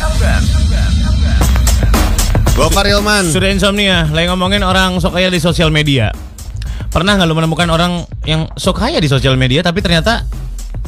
Gopar 2.55 2.87
Hilman. 2.87 3.27
Sudah 3.27 3.51
insomnia, 3.51 4.07
lagi 4.07 4.31
ngomongin 4.31 4.63
orang 4.63 4.95
sok 5.03 5.19
kaya 5.19 5.27
di 5.27 5.43
sosial 5.43 5.67
media. 5.67 6.15
Pernah 6.89 7.15
nggak 7.15 7.27
lu 7.29 7.37
menemukan 7.37 7.69
orang 7.69 7.91
yang 8.25 8.49
sok 8.57 8.81
kaya 8.81 8.97
di 8.97 9.05
sosial 9.05 9.37
media 9.37 9.61
tapi 9.61 9.77
ternyata 9.79 10.25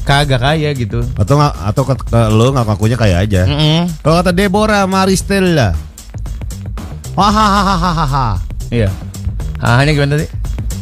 kagak 0.01 0.41
kaya 0.41 0.73
gitu? 0.73 1.05
Atau 1.13 1.37
nggak 1.37 1.53
atau 1.53 1.83
ke, 1.85 1.93
ke 1.93 2.19
lo 2.29 2.49
nggak 2.49 2.65
ngakunya 2.65 2.97
kayak 2.97 3.17
aja. 3.29 3.41
Mm-mm. 3.45 3.85
Kalau 4.01 4.15
kata 4.17 4.33
Deborah 4.33 4.89
Maristella. 4.89 5.77
Wahahaha. 7.13 8.39
Iya. 8.71 8.89
Hanya 9.61 9.91
gimana 9.93 10.17
tadi? 10.17 10.27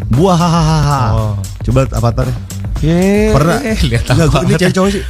Buah 0.07 0.37
hahaha. 0.39 0.99
Oh. 1.11 1.33
Coba 1.67 1.83
apa 1.85 2.09
tadi? 2.15 2.31
Yeay, 2.79 3.35
Pernah. 3.35 3.59
lihat 3.59 4.03
Nggak, 4.07 4.15
apa? 4.23 4.31
gua- 4.31 4.43
ini 4.47 4.53
cewek 4.55 4.73
cowok 4.73 4.89
sih. 4.95 5.03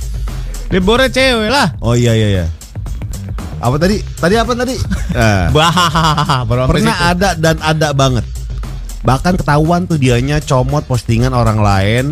Deborah 0.74 1.06
cewek 1.06 1.50
lah. 1.54 1.68
Oh 1.86 1.94
iya 1.94 2.18
iya 2.18 2.28
iya. 2.34 2.46
Apa 3.62 3.78
tadi? 3.78 4.02
Tadi 4.02 4.36
apa 4.40 4.52
tadi? 4.58 4.74
Nah, 5.10 5.50
pernah 6.46 6.98
ada 7.14 7.34
dan 7.34 7.58
ada 7.62 7.94
banget. 7.94 8.26
Bahkan 9.00 9.40
ketahuan 9.40 9.88
tuh 9.88 9.96
dianya 9.96 10.44
comot 10.44 10.84
postingan 10.84 11.32
orang 11.32 11.60
lain 11.64 12.06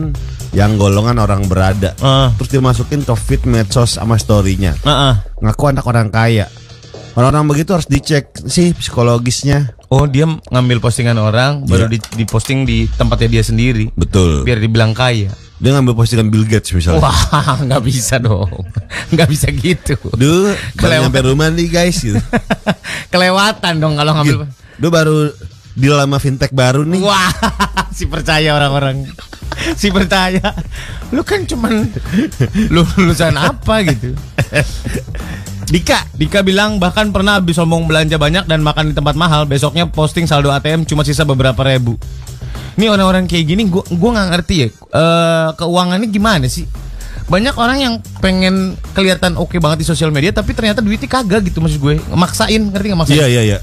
yang 0.56 0.80
golongan 0.80 1.20
orang 1.20 1.44
berada. 1.46 1.92
Ah. 2.00 2.32
Terus 2.40 2.56
dimasukin 2.56 3.04
ke 3.04 3.14
feed 3.14 3.44
medsos 3.44 4.00
sama 4.00 4.16
storynya. 4.16 4.74
Ah, 4.88 4.92
ah. 4.92 5.14
Ngaku 5.44 5.64
anak 5.76 5.86
orang 5.86 6.08
kaya. 6.08 6.48
Orang-orang 7.18 7.50
begitu 7.50 7.74
harus 7.74 7.90
dicek 7.90 8.30
sih 8.46 8.78
psikologisnya. 8.78 9.74
Oh 9.90 10.06
dia 10.06 10.30
ngambil 10.54 10.78
postingan 10.78 11.18
orang 11.18 11.66
baru 11.66 11.90
Iya. 11.90 11.98
di, 11.98 12.24
diposting 12.24 12.62
di 12.62 12.86
tempatnya 12.94 13.40
dia 13.40 13.44
sendiri 13.44 13.90
Betul. 13.98 14.46
biar 14.46 14.62
dibilang 14.62 14.94
kaya. 14.94 15.34
Dia 15.58 15.74
ngambil 15.74 15.98
postingan 15.98 16.30
Bill 16.30 16.46
Gates 16.46 16.70
misalnya. 16.78 17.02
Wah 17.02 17.18
nggak 17.66 17.82
bisa 17.82 18.22
dong, 18.22 18.46
nggak 19.18 19.28
bisa 19.34 19.50
gitu. 19.50 19.98
Duh, 20.14 20.54
baru 20.78 21.10
nyampe 21.10 21.26
rumah 21.26 21.50
nih 21.50 21.66
guys 21.66 21.98
gitu. 21.98 22.22
Kelewatan 23.12 23.82
dong 23.82 23.98
kalau 23.98 24.14
ngambil. 24.14 24.38
Duh 24.78 24.92
baru 24.94 25.34
deal 25.78 25.94
sama 26.02 26.18
fintech 26.18 26.50
baru 26.52 26.82
nih. 26.82 27.02
Wah 27.06 27.30
si 27.94 28.10
percaya 28.10 28.54
orang-orang, 28.58 29.06
si 29.74 29.94
percaya. 29.94 30.54
Lu 31.14 31.22
kan 31.22 31.46
cuman 31.46 31.86
lu 32.74 32.82
lulusan 32.98 33.38
apa 33.38 33.86
gitu. 33.86 34.18
Dika, 35.68 36.08
Dika 36.16 36.46
bilang 36.48 36.80
bahkan 36.80 37.12
pernah 37.12 37.38
habis 37.38 37.60
sombong 37.60 37.92
belanja 37.92 38.16
banyak 38.16 38.48
dan 38.48 38.64
makan 38.64 38.92
di 38.92 38.96
tempat 38.96 39.20
mahal, 39.20 39.44
besoknya 39.44 39.84
posting 39.90 40.24
saldo 40.24 40.48
ATM 40.48 40.88
cuma 40.88 41.04
sisa 41.04 41.28
beberapa 41.28 41.60
ribu. 41.66 42.00
Ini 42.78 42.88
orang-orang 42.94 43.26
kayak 43.26 43.46
gini 43.50 43.68
gua 43.68 43.84
gua 43.90 44.10
nggak 44.16 44.30
ngerti 44.32 44.56
ya. 44.62 44.68
Eh 44.72 45.50
keuangannya 45.58 46.08
gimana 46.08 46.48
sih? 46.48 46.64
Banyak 47.28 47.60
orang 47.60 47.78
yang 47.84 47.94
pengen 48.24 48.80
kelihatan 48.96 49.36
oke 49.36 49.60
banget 49.60 49.84
di 49.84 49.88
sosial 49.90 50.16
media 50.16 50.32
tapi 50.32 50.56
ternyata 50.56 50.80
duitnya 50.80 51.12
kagak 51.12 51.44
gitu 51.52 51.60
maksud 51.60 51.84
gue. 51.84 52.00
Maksain, 52.16 52.72
ngerti 52.72 52.88
nggak 52.88 53.00
maksain? 53.04 53.20
Iya 53.20 53.28
iya 53.28 53.42
iya. 53.44 53.58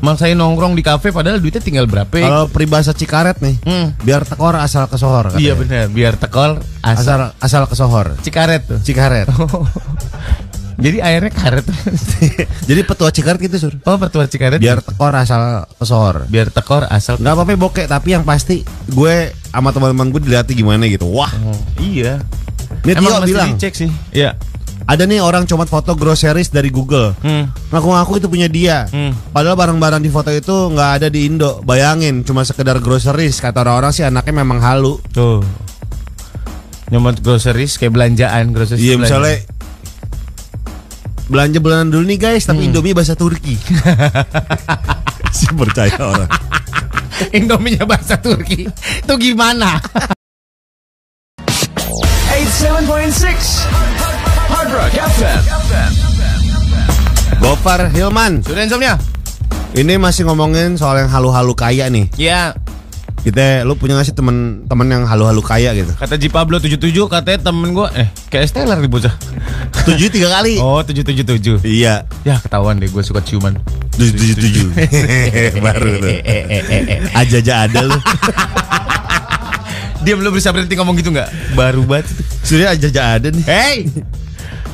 Maksain 0.00 0.32
nongkrong 0.32 0.72
di 0.72 0.80
kafe 0.80 1.08
padahal 1.10 1.36
duitnya 1.36 1.60
tinggal 1.60 1.84
berapa. 1.84 2.08
Kalau 2.10 2.44
peribahasa 2.46 2.90
Cikaret 2.90 3.36
nih, 3.38 3.56
Hmm. 3.60 3.92
biar 4.00 4.24
tekor 4.24 4.56
asal 4.56 4.84
kesohor. 4.86 5.28
katanya. 5.28 5.40
Iya 5.40 5.52
benar, 5.54 5.84
biar 5.88 6.14
tekol 6.16 6.50
asal, 6.80 7.32
Asal 7.36 7.36
asal 7.38 7.62
kesohor. 7.66 8.06
cikaret 8.20 8.64
tuh. 8.64 8.80
Cikaret. 8.80 9.28
Jadi 10.80 10.96
airnya 10.98 11.28
karet. 11.28 11.68
Jadi 12.68 12.80
petua 12.82 13.12
Cikaret 13.12 13.36
gitu 13.38 13.56
sur. 13.58 13.74
oh, 13.78 13.96
petua 13.98 14.24
cikaret. 14.24 14.56
Biar 14.56 14.80
tekor 14.80 15.12
asal 15.12 15.68
kesohor. 15.76 16.24
biar 16.26 16.48
tekor 16.48 16.88
asal. 16.88 17.20
Nggak 17.20 17.34
apa-apa 17.36 17.52
bokek, 17.54 17.84
tapi 17.84 18.16
yang 18.16 18.24
pasti 18.24 18.64
gue 18.88 19.16
sama 19.46 19.70
teman-teman 19.70 20.08
gue 20.08 20.24
dilihatnya 20.24 20.54
gimana 20.54 20.88
gitu. 20.88 21.04
Wah, 21.06 21.28
Oh, 21.44 21.52
iya. 21.76 22.24
ini 22.80 22.96
Tio 22.96 23.04
mesti 23.04 23.28
bilang 23.28 23.48
dicek 23.52 23.76
sih. 23.76 23.92
Iya. 24.10 24.40
Ada 24.90 25.06
nih 25.06 25.22
orang 25.22 25.46
comot 25.46 25.70
foto 25.70 25.94
groceries 25.94 26.50
dari 26.50 26.66
Google. 26.66 27.14
Hmm. 27.22 27.46
Ngaku-ngaku 27.70 28.18
itu 28.18 28.26
punya 28.26 28.50
dia. 28.50 28.90
Hmm. 28.90 29.14
Padahal 29.30 29.54
barang-barang 29.54 30.02
di 30.02 30.10
foto 30.10 30.34
itu 30.34 30.50
nggak 30.50 30.90
ada 30.98 31.06
di 31.06 31.30
Indo. 31.30 31.62
Bayangin, 31.62 32.26
cuma 32.26 32.42
sekedar 32.42 32.82
groceries. 32.82 33.38
Kata 33.38 33.62
orang-orang 33.62 33.94
sih 33.94 34.02
anaknya 34.02 34.42
memang 34.42 34.58
halu. 34.58 34.98
Tuh. 35.14 35.46
Nyomot 36.90 37.22
groceries 37.22 37.78
kayak 37.78 37.94
belanjaan, 37.94 38.50
groceries. 38.50 38.82
Iya 38.82 38.98
belanja. 38.98 39.06
misalnya 39.06 39.36
belanja 41.30 41.58
bulanan 41.62 41.88
dulu 41.94 42.04
nih 42.10 42.18
guys, 42.18 42.42
tapi 42.42 42.66
Hmm. 42.66 42.74
Indomie 42.74 42.90
bahasa 42.90 43.14
Turki. 43.14 43.54
si 45.38 45.46
percaya 45.54 45.94
orang. 46.02 46.30
Indominya 47.38 47.86
bahasa 47.86 48.18
Turki. 48.18 48.66
Itu 49.06 49.14
gimana? 49.14 49.78
87.6 52.50 53.59
Gopar 57.60 57.92
Hilman, 57.92 58.40
Sudah 58.40 58.64
insomnia? 58.64 58.96
ini 59.76 60.00
masih 60.00 60.24
ngomongin 60.24 60.80
soal 60.80 60.96
yang 60.96 61.12
halu-halu 61.12 61.52
kaya 61.52 61.92
nih. 61.92 62.08
Iya. 62.16 62.56
Kita, 63.20 63.68
lu 63.68 63.76
punya 63.76 64.00
gak 64.00 64.08
sih 64.08 64.16
temen-temen 64.16 64.86
yang 64.88 65.04
halu-halu 65.04 65.44
kaya 65.44 65.76
gitu? 65.76 65.92
Kata 65.92 66.16
Ji 66.16 66.32
Pablo 66.32 66.56
77 66.56 66.80
katanya 67.04 67.52
temen 67.52 67.76
gua 67.76 67.92
eh 67.92 68.08
kayak 68.32 68.48
Stellar 68.48 68.80
nih 68.80 68.88
bocah. 68.88 69.12
Tujuh 69.84 70.08
tiga 70.08 70.32
kali. 70.32 70.56
Oh, 70.56 70.80
777. 70.80 71.60
Iya, 71.60 72.08
Ya 72.24 72.40
ketahuan 72.40 72.80
deh 72.80 72.88
gue 72.88 73.04
suka 73.04 73.20
ciuman. 73.20 73.52
tujuh 73.92 74.08
tujuh 74.16 74.36
tujuh. 74.40 74.66
Baru 75.68 76.00
tuh. 76.00 76.16
Aja-aja 77.12 77.68
ada 77.68 77.80
lu. 77.84 77.98
Diam 80.00 80.24
lu 80.24 80.32
bisa 80.32 80.48
berhenti 80.48 80.80
ngomong 80.80 80.96
gitu 80.96 81.12
nggak? 81.12 81.28
Baru 81.52 81.84
banget. 81.84 82.08
Sudah 82.40 82.72
aja-aja 82.72 83.20
ada 83.20 83.28
nih. 83.28 83.44
Hey, 83.44 83.84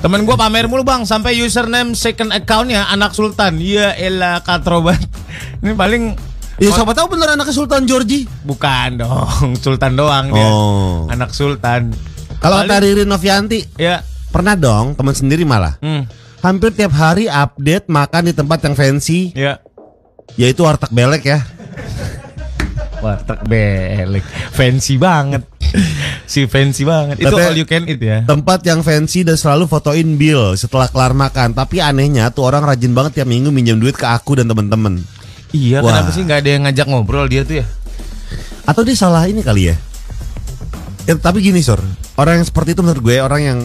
temen 0.07 0.23
gua 0.23 0.39
pamer 0.39 0.71
mulu 0.71 0.87
bang, 0.87 1.03
sampai 1.03 1.35
username 1.35 1.99
second 1.99 2.31
accountnya 2.31 2.87
anak 2.87 3.11
sultan. 3.11 3.59
Iya 3.59 3.91
elah 3.99 4.39
katrobat. 4.39 5.03
Ini 5.67 5.75
paling 5.75 6.15
Ya 6.57 6.73
siapa 6.73 6.97
tahu 6.97 7.13
bener 7.13 7.37
anaknya 7.37 7.53
Sultan 7.53 7.85
Georgie. 7.85 8.25
bukan 8.41 8.97
dong, 8.97 9.53
sultan 9.67 9.93
doang 9.93 10.33
dia. 10.33 10.41
Oh. 10.41 11.05
Anak 11.05 11.37
sultan. 11.37 11.93
Kalau 12.41 12.65
kata 12.65 12.81
Ririn 12.81 13.05
Novianti, 13.05 13.61
Ya. 13.77 14.01
pernah 14.33 14.57
dong 14.57 14.97
teman 14.97 15.13
sendiri 15.13 15.45
malah. 15.45 15.77
Hmm. 15.85 16.09
Hampir 16.41 16.73
tiap 16.73 16.97
hari 16.97 17.29
update 17.29 17.93
makan 17.93 18.31
di 18.31 18.33
tempat 18.33 18.65
yang 18.65 18.73
fancy, 18.73 19.37
Ya. 19.37 19.61
yaitu 20.41 20.65
warteg 20.65 20.89
belek 20.97 21.29
ya. 21.29 21.45
Warteg 23.07 23.41
belek. 23.47 24.25
Fancy 24.51 24.99
banget. 24.99 25.47
si 26.33 26.51
fancy 26.51 26.83
banget. 26.83 27.23
Itu 27.23 27.37
all 27.39 27.55
you 27.55 27.67
can 27.67 27.87
eat 27.87 28.03
ya. 28.03 28.27
Tempat 28.27 28.67
yang 28.67 28.83
fancy 28.83 29.23
dan 29.23 29.39
selalu 29.39 29.71
fotoin 29.71 30.19
bill 30.19 30.59
setelah 30.59 30.91
kelar 30.91 31.15
makan. 31.15 31.55
Tapi 31.55 31.79
anehnya 31.79 32.35
tuh 32.35 32.51
orang 32.51 32.67
rajin 32.67 32.91
banget 32.91 33.23
tiap 33.23 33.29
minggu 33.31 33.55
minjem 33.55 33.79
duit 33.79 33.95
ke 33.95 34.07
aku 34.07 34.39
dan 34.39 34.51
temen-temen. 34.51 35.03
Iya, 35.55 35.81
Wah. 35.81 35.95
kenapa 35.95 36.11
sih 36.11 36.23
nggak 36.27 36.39
ada 36.43 36.51
yang 36.51 36.63
ngajak 36.67 36.87
ngobrol 36.91 37.27
dia 37.31 37.47
tuh 37.47 37.63
ya? 37.63 37.67
Atau 38.67 38.83
dia 38.83 38.99
salah 38.99 39.25
ini 39.31 39.47
kali 39.47 39.71
ya? 39.71 39.77
Ya, 41.07 41.15
tapi 41.15 41.39
gini 41.39 41.63
Sur, 41.63 41.79
orang 42.19 42.43
yang 42.43 42.47
seperti 42.51 42.75
itu 42.75 42.83
menurut 42.83 42.99
gue 42.99 43.17
orang 43.23 43.41
yang 43.41 43.59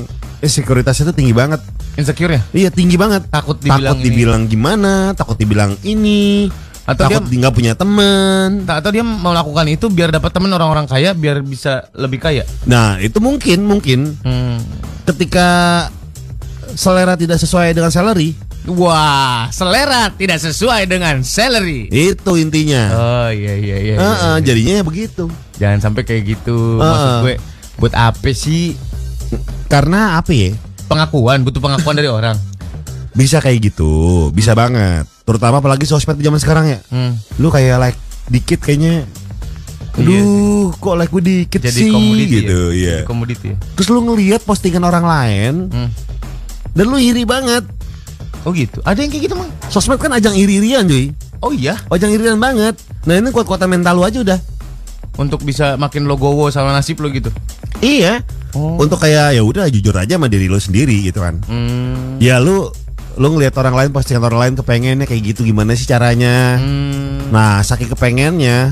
eh, 0.45 0.51
sekuritasnya 0.51 1.10
tuh 1.10 1.17
tinggi 1.17 1.33
banget. 1.33 1.57
Insecure 1.98 2.38
ya? 2.38 2.41
Iya 2.53 2.69
tinggi 2.69 2.95
banget. 2.95 3.27
Takut 3.27 3.57
dibilang 3.57 3.98
takut 3.98 4.00
ini. 4.00 4.05
dibilang 4.07 4.41
gimana, 4.45 4.93
takut 5.17 5.36
dibilang 5.36 5.71
ini, 5.81 6.48
Atau 6.91 7.03
takut 7.07 7.24
dia- 7.25 7.39
nggak 7.39 7.53
punya 7.53 7.74
temen. 7.74 8.63
Tak 8.63 8.75
atau 8.79 8.89
dia 8.89 9.01
melakukan 9.01 9.65
itu 9.67 9.86
biar 9.88 10.10
dapat 10.10 10.29
temen 10.29 10.50
orang-orang 10.50 10.86
kaya 10.86 11.12
biar 11.12 11.39
bisa 11.39 11.88
lebih 11.93 12.19
kaya. 12.19 12.43
Nah 12.63 12.98
itu 12.98 13.17
mungkin 13.17 13.63
mungkin 13.63 14.00
Hmm. 14.19 14.60
ketika 15.03 15.88
selera 16.71 17.15
tidak 17.15 17.36
sesuai 17.36 17.71
dengan 17.71 17.89
salary 17.89 18.31
Wah, 18.63 19.50
selera 19.50 20.13
tidak 20.13 20.38
sesuai 20.38 20.86
dengan 20.86 21.25
salary. 21.25 21.89
itu 21.89 22.31
intinya. 22.36 22.83
Oh 22.91 23.27
iya 23.27 23.57
iya 23.57 23.77
iya. 23.81 23.95
Iya, 23.98 24.05
iya. 24.05 24.31
jadinya 24.39 24.74
ya 24.77 24.83
begitu. 24.86 25.25
Jangan 25.57 25.81
sampai 25.81 26.05
kayak 26.05 26.29
gitu. 26.29 26.77
Heeh. 26.77 26.86
Maksud 26.86 27.12
gue 27.24 27.36
buat 27.77 27.93
apa 27.93 28.29
sih 28.31 28.77
Karena 29.65 30.15
apa 30.15 30.29
ya? 30.29 30.53
pengakuan? 30.86 31.41
Butuh 31.41 31.57
pengakuan 31.57 31.95
dari 31.95 32.05
orang. 32.05 32.38
Bisa 33.12 33.39
kayak 33.39 33.71
gitu, 33.71 34.27
bisa 34.29 34.53
banget. 34.53 35.07
Terutama 35.22 35.60
apalagi 35.60 35.86
sosmed 35.86 36.18
di 36.18 36.24
zaman 36.24 36.38
sekarang 36.38 36.66
ya. 36.68 36.80
Hmm. 36.90 37.16
Lu 37.38 37.48
kayak 37.48 37.78
like 37.80 38.00
dikit 38.28 38.60
kayaknya 38.60 39.06
Aduh, 39.92 40.72
kok 40.74 40.96
like 40.96 41.12
gue 41.12 41.20
dikit 41.20 41.60
Iya, 41.60 41.68
Jadi 41.68 41.82
sih 41.82 41.92
komoditi 41.92 42.36
gitu, 42.40 42.60
ya? 42.72 42.72
iya. 42.72 42.92
Jadi 42.96 43.04
komoditi 43.06 43.48
ya. 43.51 43.58
Terus 43.75 43.88
lu 43.92 44.00
ngelihat 44.01 44.42
postingan 44.42 44.84
orang 44.84 45.04
lain 45.04 45.54
Hmm. 45.68 45.90
dan 46.72 46.86
lu 46.88 46.96
iri 46.96 47.28
banget. 47.28 47.68
Oh 48.42 48.56
gitu. 48.56 48.80
Ada 48.82 49.04
yang 49.04 49.12
kayak 49.12 49.24
gitu, 49.28 49.36
Mang? 49.36 49.51
Sosmed 49.68 50.00
kan 50.00 50.10
ajang 50.12 50.34
iri-irian, 50.34 50.88
cuy. 50.88 51.12
Oh 51.44 51.51
iya. 51.51 51.75
Ajang 51.92 52.10
irian 52.10 52.40
banget. 52.40 52.80
Nah, 53.04 53.13
ini 53.13 53.30
kuat-kuatan 53.30 53.68
mental 53.68 54.00
lu 54.00 54.08
aja 54.08 54.18
udah. 54.18 54.40
Untuk 55.20 55.44
bisa 55.44 55.75
makin 55.75 56.08
logowo 56.08 56.48
sama 56.50 56.72
nasib 56.72 57.04
lo 57.04 57.12
gitu. 57.12 57.28
Iya. 57.84 58.24
Untuk 58.56 58.98
kayak 58.98 59.36
ya 59.36 59.44
udah 59.44 59.68
jujur 59.68 59.94
aja 59.94 60.16
sama 60.16 60.25
diri 60.25 60.48
lu 60.48 60.58
sendiri 60.58 61.04
gitu 61.04 61.20
kan. 61.20 61.44
Hmm. 61.46 62.16
Ya 62.18 62.40
lu 62.40 62.72
lu 63.18 63.36
ngelihat 63.36 63.56
orang 63.60 63.75
lain 63.75 63.89
postingan 63.91 64.24
orang 64.24 64.39
lain 64.48 64.53
kepengennya 64.60 65.06
kayak 65.08 65.36
gitu 65.36 65.44
gimana 65.44 65.75
sih 65.75 65.88
caranya? 65.88 66.60
Hmm. 66.60 67.32
Nah, 67.32 67.60
saking 67.63 67.91
kepengennya 67.91 68.72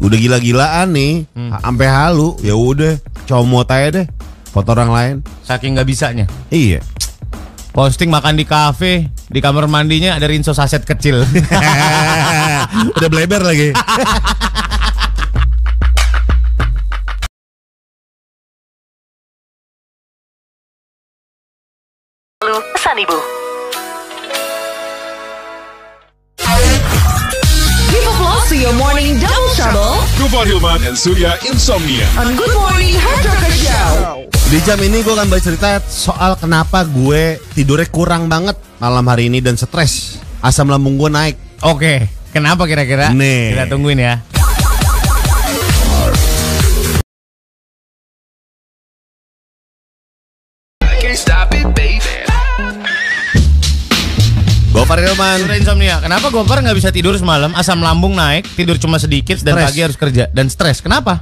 udah 0.00 0.18
gila-gilaan 0.18 0.88
nih, 0.90 1.28
Hmm. 1.36 1.52
sampai 1.60 1.86
halu, 1.86 2.34
ya 2.40 2.56
udah 2.56 2.98
comot 3.28 3.68
aja 3.70 4.02
deh 4.02 4.06
foto 4.50 4.70
orang 4.70 4.90
lain. 4.90 5.14
Saking 5.42 5.74
nggak 5.74 5.88
bisanya. 5.88 6.26
Iya. 6.48 6.78
Posting 7.74 8.06
makan 8.06 8.38
di 8.38 8.46
kafe, 8.46 9.10
di 9.26 9.42
kamar 9.42 9.66
mandinya 9.66 10.14
ada 10.14 10.30
rinso 10.30 10.54
saset 10.54 10.86
kecil. 10.86 11.26
udah 12.94 13.08
bleber 13.10 13.42
lagi. 13.42 13.74
Lu 22.44 22.60
pesan 22.76 23.00
ibu. 23.00 23.33
Your 28.64 28.72
morning 28.80 29.20
double 29.20 29.52
trouble 29.52 30.00
Gufar 30.16 30.48
Hilman 30.48 30.80
and 30.88 30.96
Surya 30.96 31.36
Insomnia. 31.44 32.08
on 32.16 32.32
Good 32.32 32.48
Morning 32.56 32.96
Hard 32.96 33.20
Rocker 33.20 33.52
Show. 33.60 34.24
Di 34.48 34.56
jam 34.64 34.80
ini 34.80 35.04
gue 35.04 35.12
akan 35.12 35.28
bercerita 35.28 35.84
soal 35.84 36.32
kenapa 36.40 36.88
gue 36.88 37.36
tidurnya 37.52 37.84
kurang 37.92 38.24
banget 38.32 38.56
malam 38.80 39.04
hari 39.04 39.28
ini 39.28 39.44
dan 39.44 39.60
stres. 39.60 40.16
Asam 40.40 40.72
lambung 40.72 40.96
gue 40.96 41.12
naik. 41.12 41.36
Oke, 41.60 42.08
kenapa 42.32 42.64
kira-kira? 42.64 43.12
Nih. 43.12 43.52
Kita 43.52 43.68
tungguin 43.68 44.00
ya. 44.00 44.24
Gofar 54.94 55.10
Hilman. 55.10 55.38
Sudah 55.42 55.58
insomnia. 55.58 55.96
Kenapa 55.98 56.30
Gopar 56.30 56.62
nggak 56.62 56.78
bisa 56.78 56.94
tidur 56.94 57.18
semalam? 57.18 57.50
Asam 57.58 57.82
lambung 57.82 58.14
naik, 58.14 58.46
tidur 58.54 58.78
cuma 58.78 59.02
sedikit 59.02 59.42
dan 59.42 59.58
pagi 59.58 59.82
harus 59.82 59.98
kerja 59.98 60.30
dan 60.30 60.46
stres. 60.46 60.78
Kenapa? 60.78 61.18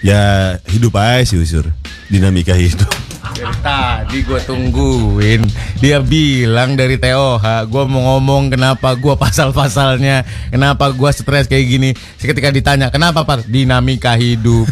Ya 0.00 0.56
hidup 0.72 0.96
aja 0.96 1.20
sih 1.20 1.36
Usur. 1.36 1.68
Dinamika 2.08 2.56
hidup. 2.56 2.88
Dari 3.32 3.56
tadi 3.64 4.18
gue 4.28 4.40
tungguin 4.44 5.40
Dia 5.80 6.04
bilang 6.04 6.76
dari 6.76 7.00
TOH 7.00 7.64
Gue 7.64 7.88
mau 7.88 8.12
ngomong 8.12 8.52
kenapa 8.52 8.92
gue 8.92 9.14
pasal-pasalnya 9.16 10.20
Kenapa 10.52 10.92
gue 10.92 11.10
stres 11.16 11.48
kayak 11.48 11.64
gini 11.64 11.90
Seketika 12.20 12.52
ditanya 12.52 12.92
Kenapa 12.92 13.24
Par? 13.24 13.40
Dinamika 13.48 14.20
hidup 14.20 14.68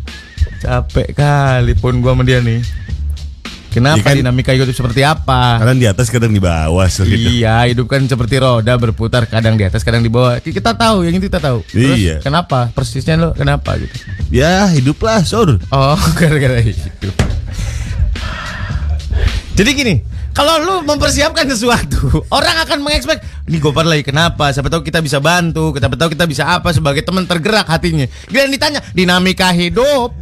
Capek 0.62 1.16
kali 1.16 1.72
pun 1.80 2.04
gue 2.04 2.12
sama 2.12 2.28
dia 2.28 2.44
nih 2.44 2.60
Kenapa 3.74 3.98
Ya 3.98 4.04
kan- 4.06 4.18
dinamika 4.22 4.54
hidup 4.54 4.70
seperti 4.70 5.02
apa? 5.02 5.58
Kadang 5.58 5.82
di 5.82 5.86
atas 5.90 6.06
kadang 6.06 6.30
di 6.30 6.38
bawah 6.38 6.86
Sur, 6.86 7.10
gitu. 7.10 7.42
Iya, 7.42 7.66
hidup 7.66 7.90
kan 7.90 8.06
seperti 8.06 8.38
roda 8.38 8.78
berputar 8.78 9.26
kadang 9.26 9.58
di 9.58 9.66
atas, 9.66 9.82
kadang 9.82 9.98
di 9.98 10.06
bawah. 10.06 10.38
Kita 10.38 10.78
tahu, 10.78 11.02
yang 11.02 11.18
itu 11.18 11.26
kita 11.26 11.42
tahu. 11.42 11.66
Terus 11.66 11.98
Iya. 11.98 12.16
kenapa? 12.22 12.70
Persisnya 12.70 13.18
lo 13.18 13.34
kenapa 13.34 13.74
gitu? 13.74 13.90
Ya 14.30 14.70
hiduplah 14.70 15.26
Sur. 15.26 15.58
Oh, 15.68 15.98
gara-gara 16.14 16.62
hidup. 16.62 16.86
Jadi 19.54 19.70
gini, 19.70 19.94
kalau 20.30 20.54
lu 20.58 20.74
mempersiapkan 20.84 21.46
sesuatu, 21.46 21.98
orang 22.36 22.54
akan 22.62 22.78
mengekspek, 22.78 23.18
ini 23.46 23.58
Gopar 23.58 23.86
lagi 23.86 24.02
kenapa? 24.02 24.50
Siapa 24.50 24.66
tahu 24.66 24.82
kita 24.82 24.98
bisa 24.98 25.18
bantu, 25.18 25.74
siapa 25.74 25.94
tahu 25.94 26.10
kita 26.10 26.26
bisa 26.26 26.46
apa 26.48 26.70
sebagai 26.70 27.02
teman 27.02 27.22
tergerak 27.22 27.66
hatinya. 27.66 28.06
Gila 28.26 28.46
ditanya 28.46 28.80
dinamika 28.90 29.50
hidup. 29.50 30.14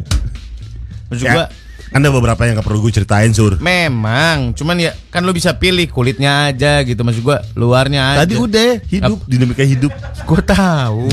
Maksud 1.08 1.24
Ya, 1.24 1.32
gua, 1.34 1.44
ada 1.92 2.08
beberapa 2.08 2.40
yang 2.48 2.56
gak 2.56 2.66
perlu 2.66 2.88
gue 2.88 2.92
ceritain 2.92 3.30
Sur. 3.36 3.60
memang, 3.60 4.56
cuman 4.56 4.80
ya 4.80 4.92
kan 5.12 5.20
lu 5.22 5.36
bisa 5.36 5.52
pilih 5.60 5.84
kulitnya 5.92 6.48
aja 6.48 6.80
gitu. 6.82 7.04
Maksud 7.04 7.20
gua 7.20 7.44
luarnya 7.52 8.16
aja. 8.16 8.24
Tadi 8.24 8.34
udah 8.40 8.70
hidup 8.88 9.18
dinamika 9.28 9.64
hidup. 9.64 9.92
Gue 10.24 10.40
tahu. 10.40 11.08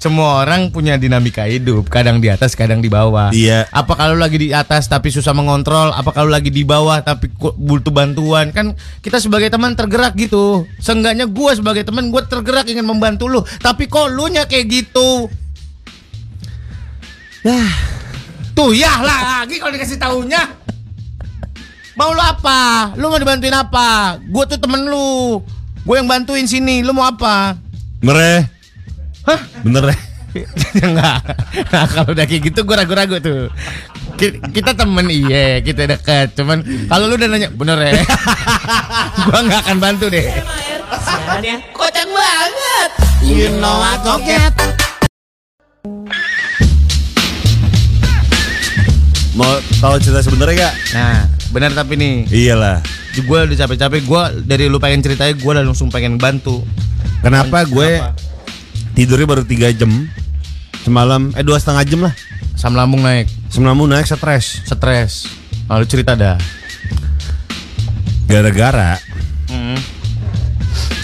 Semua 0.00 0.40
orang 0.40 0.72
punya 0.72 0.96
dinamika 0.96 1.44
hidup, 1.44 1.92
kadang 1.92 2.18
di 2.18 2.32
atas, 2.32 2.56
kadang 2.56 2.80
di 2.80 2.88
bawah. 2.88 3.28
Iya. 3.30 3.68
Apa 3.68 3.92
kalau 3.92 4.16
lagi 4.16 4.40
di 4.40 4.48
atas 4.56 4.88
tapi 4.88 5.12
susah 5.12 5.36
mengontrol? 5.36 5.92
Apa 5.92 6.16
kalau 6.16 6.32
lagi 6.32 6.48
di 6.48 6.64
bawah 6.64 7.04
tapi 7.04 7.28
butuh 7.36 7.92
bantuan? 7.92 8.50
Kan 8.56 8.72
kita 9.04 9.20
sebagai 9.20 9.52
teman 9.52 9.76
tergerak 9.76 10.16
gitu. 10.16 10.64
Seenggaknya 10.80 11.28
gue 11.28 11.52
sebagai 11.52 11.84
teman 11.84 12.08
gue 12.08 12.22
tergerak 12.24 12.66
ingin 12.72 12.88
membantu 12.88 13.28
lu. 13.28 13.44
Tapi 13.60 13.84
kok 13.84 14.08
lu 14.08 14.32
nya 14.32 14.48
kayak 14.48 14.66
gitu? 14.66 15.28
Yah. 17.44 18.00
Tuh 18.52 18.70
ya 18.72 19.00
lagi 19.00 19.56
kalau 19.56 19.72
dikasih 19.72 19.96
tahunya. 19.96 20.42
Mau 21.92 22.12
lu 22.12 22.20
apa? 22.20 22.92
Lu 22.96 23.08
mau 23.08 23.20
dibantuin 23.20 23.52
apa? 23.52 24.16
Gue 24.20 24.44
tuh 24.44 24.56
temen 24.56 24.88
lu. 24.88 25.40
Gue 25.84 25.96
yang 25.96 26.08
bantuin 26.08 26.44
sini. 26.44 26.80
Lu 26.80 26.92
mau 26.92 27.04
apa? 27.04 27.56
Bener 28.00 28.16
ya? 28.16 28.38
Hah? 29.28 29.40
Bener 29.60 29.84
ya? 29.88 29.96
Enggak. 30.88 31.20
Nah, 31.68 31.84
kalau 31.84 32.10
udah 32.16 32.24
kayak 32.24 32.42
gitu 32.48 32.64
gue 32.64 32.76
ragu-ragu 32.76 33.16
tuh. 33.20 33.52
Ki- 34.16 34.40
Kita 34.52 34.72
temen 34.72 35.04
iya, 35.08 35.60
kita 35.60 35.84
dekat. 35.84 36.32
Cuman 36.32 36.64
kalau 36.88 37.08
lu 37.08 37.16
udah 37.16 37.28
nanya, 37.28 37.48
bener 37.52 37.76
ya? 37.80 37.92
gua 39.28 39.38
nggak 39.44 39.60
akan 39.68 39.76
bantu 39.80 40.08
deh. 40.08 40.24
Kocak 41.72 42.06
banget. 42.08 42.90
You 43.24 43.52
know 43.60 43.80
I 43.80 43.96
coquet. 44.00 44.52
Mau 49.42 49.52
tahu 49.80 49.98
cerita 49.98 50.22
sebenarnya 50.22 50.54
gak? 50.62 50.74
Nah, 50.94 51.18
benar 51.50 51.74
tapi 51.74 51.98
nih, 51.98 52.30
Iyalah. 52.30 52.78
gue 53.12 53.38
udah 53.42 53.56
capek-capek. 53.58 54.00
Gue 54.02 54.22
dari 54.46 54.70
lu 54.70 54.78
pengen 54.78 55.02
ceritanya, 55.02 55.34
gue 55.34 55.50
udah 55.50 55.66
langsung 55.66 55.90
pengen 55.90 56.14
bantu. 56.14 56.62
Kenapa 57.18 57.66
gue 57.66 57.98
tidurnya 58.94 59.26
baru 59.26 59.42
3 59.42 59.74
jam 59.74 59.90
semalam? 60.80 61.34
Eh 61.34 61.42
dua 61.42 61.58
setengah 61.58 61.82
jam 61.82 62.00
lah. 62.02 62.14
Asam 62.52 62.78
lambung 62.78 63.02
naik, 63.02 63.26
Semalam 63.50 63.74
naik 63.82 64.06
stres. 64.06 64.62
stres. 64.62 65.26
Lalu 65.66 65.84
cerita 65.84 66.14
dah. 66.14 66.38
Gara-gara 68.24 68.96
Hmm. 69.50 69.74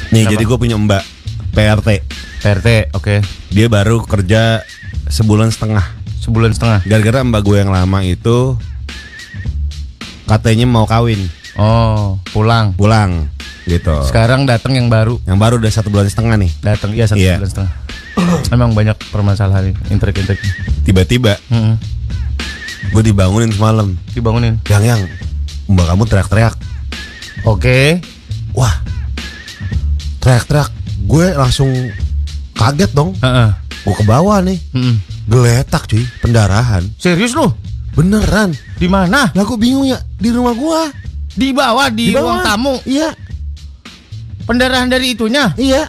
nih 0.08 0.22
Kenapa? 0.24 0.32
jadi 0.32 0.42
gue 0.46 0.58
punya 0.58 0.76
mbak 0.78 1.02
PRT. 1.50 1.88
PRT, 2.38 2.68
oke. 2.94 3.14
Dia 3.50 3.66
baru 3.66 4.00
kerja 4.00 4.62
sebulan 5.04 5.50
setengah. 5.50 5.97
Sebulan 6.28 6.52
setengah. 6.52 6.84
Gara-gara 6.84 7.24
mbak 7.24 7.40
gue 7.40 7.56
yang 7.56 7.72
lama 7.72 8.04
itu 8.04 8.52
katanya 10.28 10.68
mau 10.68 10.84
kawin, 10.84 11.24
Oh, 11.56 12.20
pulang. 12.28 12.76
pulang 12.76 13.32
gitu. 13.64 13.96
Sekarang 14.04 14.44
datang 14.44 14.76
yang 14.76 14.92
baru. 14.92 15.16
Yang 15.24 15.38
baru 15.40 15.54
udah 15.56 15.72
satu 15.72 15.88
bulan 15.88 16.04
setengah 16.04 16.36
nih. 16.36 16.52
Datang 16.60 16.92
iya 16.92 17.08
satu 17.08 17.16
Iya. 17.16 17.40
bulan 17.40 17.48
setengah. 17.48 17.72
Emang 18.54 18.76
banyak 18.76 18.96
permasalahan 19.08 19.72
intrik-intrik. 19.88 20.36
Tiba-tiba 20.84 21.40
Hmm. 21.48 21.80
gue 22.92 23.02
dibangunin 23.02 23.48
semalam. 23.48 23.96
Dibangunin. 24.12 24.60
Yang 24.68 24.84
yang 24.86 25.00
mbak 25.66 25.88
kamu 25.88 26.02
teriak-teriak. 26.04 26.54
Oke. 27.42 28.04
Wah, 28.52 28.84
teriak-teriak. 30.18 30.68
Gue 31.04 31.32
langsung 31.32 31.72
kaget 32.52 32.92
dong. 32.92 33.16
Heeh. 33.16 33.48
Gue 33.80 33.94
ke 33.94 34.04
bawah 34.04 34.44
nih, 34.44 34.60
Mm-mm. 34.76 35.00
Geletak 35.28 35.84
cuy, 35.86 36.04
pendarahan. 36.18 36.82
Serius 36.96 37.36
lu? 37.36 37.52
Beneran. 37.92 38.56
Di 38.74 38.88
mana? 38.88 39.28
Lah 39.30 39.44
gue 39.44 39.58
bingung 39.58 39.84
ya 39.84 40.00
di 40.16 40.32
rumah 40.32 40.54
gua. 40.54 40.88
Di 41.30 41.52
bawah 41.52 41.86
di, 41.88 42.10
ruang 42.10 42.42
tamu. 42.42 42.74
Iya, 42.82 43.14
Pendarahan 44.42 44.88
dari 44.88 45.12
itunya. 45.12 45.52
iya. 45.54 45.86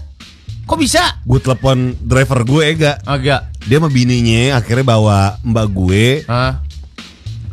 Kok 0.67 0.77
bisa? 0.77 1.01
Gue 1.23 1.39
telepon 1.39 1.97
driver 1.97 2.43
gue 2.43 2.61
Ega. 2.67 2.99
Agak. 3.01 3.49
Dia 3.65 3.81
sama 3.81 3.89
bininya 3.89 4.53
akhirnya 4.55 4.85
bawa 4.85 5.39
mbak 5.41 5.67
gue 5.67 6.05
Ah. 6.27 6.61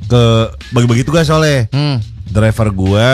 ke 0.04 0.22
bagi-bagi 0.68 1.00
tugas 1.02 1.24
soalnya. 1.24 1.64
Hmm. 1.72 1.96
Driver 2.26 2.68
gue 2.68 3.08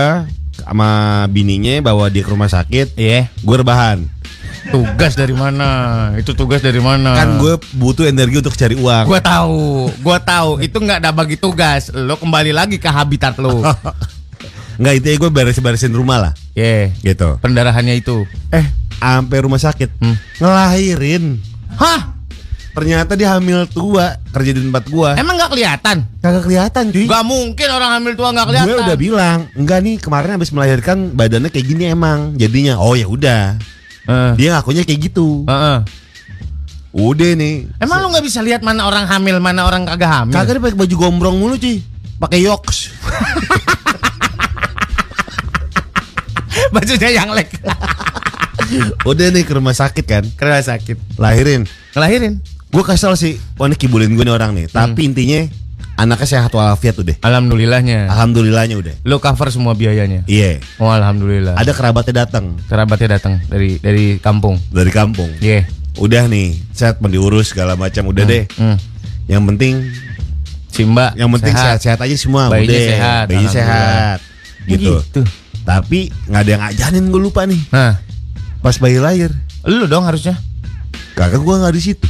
sama 0.58 0.90
bininya 1.28 1.78
bawa 1.84 2.10
dia 2.10 2.24
ke 2.24 2.30
rumah 2.30 2.48
sakit. 2.48 2.98
Iya. 2.98 3.30
Gue 3.38 3.62
rebahan. 3.62 4.02
Tugas 4.62 5.18
dari 5.18 5.34
mana? 5.34 5.68
Itu 6.14 6.32
tugas 6.32 6.62
dari 6.62 6.78
mana? 6.78 7.18
Kan 7.18 7.42
gue 7.42 7.58
butuh 7.74 8.06
energi 8.06 8.38
untuk 8.38 8.54
cari 8.54 8.78
uang. 8.78 9.04
Gua 9.04 9.18
tahu, 9.18 9.90
gua 9.98 10.18
tahu. 10.18 10.62
Itu 10.62 10.78
nggak 10.78 11.02
ada 11.02 11.10
bagi 11.10 11.34
tugas. 11.34 11.90
Lo 11.90 12.14
kembali 12.14 12.54
lagi 12.54 12.78
ke 12.78 12.86
habitat 12.86 13.40
lo. 13.40 13.58
Nggak 14.72 14.94
itu 14.98 15.06
ya 15.06 15.16
gue 15.20 15.30
beres-beresin 15.30 15.92
rumah 15.92 16.18
lah. 16.18 16.32
Ye. 16.56 16.90
Gitu. 17.04 17.36
Pendarahannya 17.38 17.92
itu. 17.92 18.24
Eh, 18.48 18.64
sampai 18.96 19.44
rumah 19.44 19.60
sakit 19.60 20.00
Hmm. 20.00 20.16
ngelahirin. 20.40 21.36
Hah? 21.76 22.16
Ternyata 22.72 23.12
dia 23.12 23.36
hamil 23.36 23.68
tua 23.68 24.16
kerja 24.32 24.56
di 24.56 24.64
tempat 24.64 24.88
gua. 24.88 25.12
Emang 25.20 25.36
nggak 25.36 25.52
kelihatan? 25.52 26.08
Kagak 26.24 26.48
kelihatan 26.48 26.88
cuy. 26.88 27.04
Gak 27.04 27.24
mungkin 27.28 27.68
orang 27.68 28.00
hamil 28.00 28.16
tua 28.16 28.32
nggak 28.32 28.46
kelihatan. 28.48 28.68
Gue 28.72 28.78
udah 28.80 28.96
bilang, 28.96 29.38
enggak 29.52 29.78
nih 29.84 29.96
kemarin 30.00 30.40
habis 30.40 30.50
melahirkan 30.50 31.12
badannya 31.12 31.52
kayak 31.52 31.66
gini 31.68 31.92
emang. 31.92 32.32
Jadinya 32.40 32.80
oh 32.80 32.96
ya 32.96 33.04
udah. 33.04 33.60
Eh. 34.02 34.32
Dia 34.34 34.58
ngakunya 34.58 34.82
kayak 34.82 35.00
gitu. 35.10 35.46
Heeh. 35.46 35.78
Udah 36.92 37.32
nih. 37.32 37.70
Emang 37.80 38.04
lu 38.04 38.12
nggak 38.12 38.26
bisa 38.26 38.44
lihat 38.44 38.60
mana 38.60 38.84
orang 38.84 39.08
hamil, 39.08 39.40
mana 39.40 39.64
orang 39.64 39.88
kagak 39.88 40.10
hamil? 40.12 40.34
Kagak 40.36 40.58
dia 40.58 40.62
pakai 40.62 40.76
baju 40.76 40.94
gombrong 40.98 41.36
mulu 41.38 41.54
cuy. 41.56 41.80
pakai 42.20 42.44
yoks. 42.46 42.92
Bajunya 46.74 47.10
yang 47.10 47.30
lek. 47.34 47.50
Udah 49.10 49.26
nih 49.28 49.42
ke 49.42 49.52
rumah 49.52 49.74
sakit 49.74 50.04
kan, 50.06 50.24
Kena 50.38 50.62
sakit. 50.62 51.18
lahirin. 51.18 51.66
Ngelahirin. 51.96 52.38
Gue 52.72 52.84
kesel 52.86 53.12
sih, 53.20 53.36
wah 53.60 53.68
ini 53.68 53.76
kibulin 53.76 54.16
gue 54.16 54.24
nih 54.24 54.32
orang 54.32 54.56
nih. 54.56 54.66
Tapi 54.70 55.04
intinya 55.04 55.44
anaknya 55.94 56.28
sehat 56.28 56.50
walafiat 56.50 56.96
udah. 56.96 57.16
Alhamdulillahnya. 57.20 58.08
Alhamdulillahnya 58.08 58.76
udah. 58.78 58.94
Lo 59.04 59.18
cover 59.18 59.48
semua 59.52 59.72
biayanya. 59.72 60.24
Iya. 60.26 60.58
Oh 60.78 60.88
alhamdulillah. 60.88 61.54
Ada 61.54 61.72
kerabatnya 61.72 62.24
datang 62.26 62.56
kerabatnya 62.66 63.18
datang 63.20 63.38
dari 63.46 63.76
dari 63.78 64.16
kampung. 64.18 64.58
dari 64.68 64.90
kampung. 64.90 65.30
Iya. 65.38 65.68
Udah 66.00 66.24
nih, 66.24 66.56
sehat 66.72 67.04
mau 67.04 67.12
diurus 67.12 67.52
segala 67.52 67.76
macam 67.76 68.08
udah 68.08 68.24
deh. 68.24 68.48
Hmm. 68.56 68.80
Yang 69.28 69.42
penting 69.54 69.74
Si 70.72 70.88
Mbak 70.88 71.20
yang 71.20 71.28
penting 71.36 71.52
sehat-sehat 71.52 72.00
aja 72.00 72.16
semua 72.16 72.48
Bayinya 72.48 72.72
udah. 72.72 72.88
sehat, 72.88 73.24
Bayinya 73.28 73.44
alhamdulillah. 73.44 73.52
sehat. 73.52 74.18
Gitu. 74.64 74.92
Gitu. 75.04 75.22
Tapi 75.62 76.00
nggak 76.26 76.40
ada 76.40 76.50
yang 76.50 76.62
ngajarin 76.64 77.04
gue 77.12 77.20
lupa 77.20 77.40
nih. 77.44 77.60
Nah, 77.68 78.00
Pas 78.64 78.78
bayi 78.78 78.96
lahir, 78.96 79.28
lu 79.68 79.84
dong 79.84 80.06
harusnya. 80.06 80.38
kakak 81.12 81.44
gue 81.44 81.54
nggak 81.60 81.74
di 81.76 81.82
situ. 81.82 82.06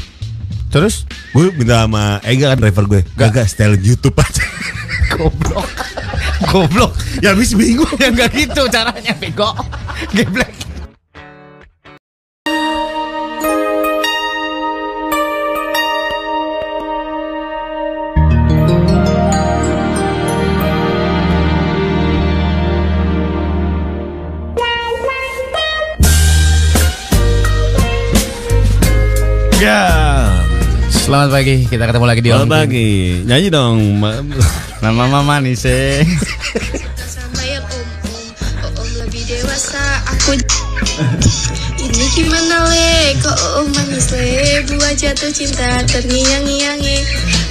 Terus 0.73 1.05
Gue 1.37 1.53
minta 1.53 1.85
sama 1.85 2.21
Ega 2.25 2.53
kan 2.53 2.59
driver 2.61 2.85
gue. 2.89 3.01
Gak 3.17 3.45
setel 3.49 3.77
YouTube 3.81 4.17
aja. 4.21 4.45
goblok. 5.17 5.69
goblok. 6.53 6.93
ya 7.25 7.33
habis 7.33 7.57
bingung. 7.57 7.89
Ya 7.97 8.13
enggak 8.13 8.33
gitu 8.37 8.69
caranya, 8.69 9.13
bego. 9.17 9.53
Geblek. 10.13 10.72
Selamat 31.13 31.29
pagi, 31.29 31.69
kita 31.69 31.85
ketemu 31.85 32.07
lagi 32.09 32.21
di 32.25 32.31
Selamat 32.33 32.49
Om 32.49 32.53
pagi. 32.57 32.89
Nyanyi 33.29 33.49
dong. 33.53 33.77
Ma- 34.01 34.25
Nama 34.81 35.05
mama 35.13 35.45
nih, 35.45 35.53
Se. 35.53 36.09
sama 37.05 37.45
yang 37.45 37.61
om 37.69 37.85
om 38.01 38.25
oh, 38.65 38.81
om 38.81 38.89
lebih 38.97 39.21
dewasa 39.29 39.77
aku 40.09 40.41
ini 41.93 42.09
gimana 42.17 42.57
le 42.73 43.21
kok 43.21 43.39
om 43.61 43.69
manis 43.69 44.09
le 44.17 44.65
buat 44.65 44.97
jatuh 44.97 45.29
cinta 45.29 45.85
terngiang-ngiangi 45.85 46.99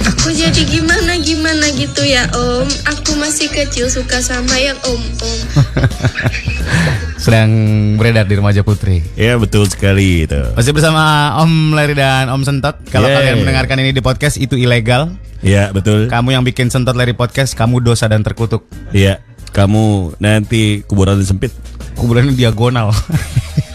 aku 0.02 0.34
jadi 0.34 0.62
gimana 0.66 1.14
gimana 1.22 1.70
gitu 1.78 2.02
ya 2.02 2.26
om 2.34 2.66
aku 2.90 3.14
masih 3.22 3.46
kecil 3.54 3.86
suka 3.86 4.18
sama 4.18 4.58
yang 4.58 4.78
om 4.90 4.98
om 4.98 5.38
Sedang 7.22 7.54
beredar 8.02 8.26
di 8.26 8.34
remaja 8.34 8.66
putri. 8.66 8.98
Ya 9.14 9.38
betul 9.38 9.70
sekali 9.70 10.26
itu. 10.26 10.42
Masih 10.58 10.74
bersama 10.74 11.30
Om 11.38 11.70
Larry 11.70 11.94
dan 11.94 12.26
Om 12.26 12.42
Sentot. 12.42 12.82
Kalau 12.90 13.06
Yeay. 13.06 13.14
kalian 13.14 13.46
mendengarkan 13.46 13.78
ini 13.78 13.94
di 13.94 14.02
podcast 14.02 14.42
itu 14.42 14.58
ilegal. 14.58 15.06
Ya 15.38 15.70
betul. 15.70 16.10
Kamu 16.10 16.34
yang 16.34 16.42
bikin 16.42 16.74
Sentot 16.74 16.98
Larry 16.98 17.14
podcast, 17.14 17.54
kamu 17.54 17.78
dosa 17.78 18.10
dan 18.10 18.26
terkutuk. 18.26 18.66
Iya. 18.90 19.22
Kamu 19.54 20.18
nanti 20.18 20.82
kuburan 20.82 21.22
sempit. 21.22 21.54
Kuburannya 21.94 22.34
diagonal. 22.34 22.90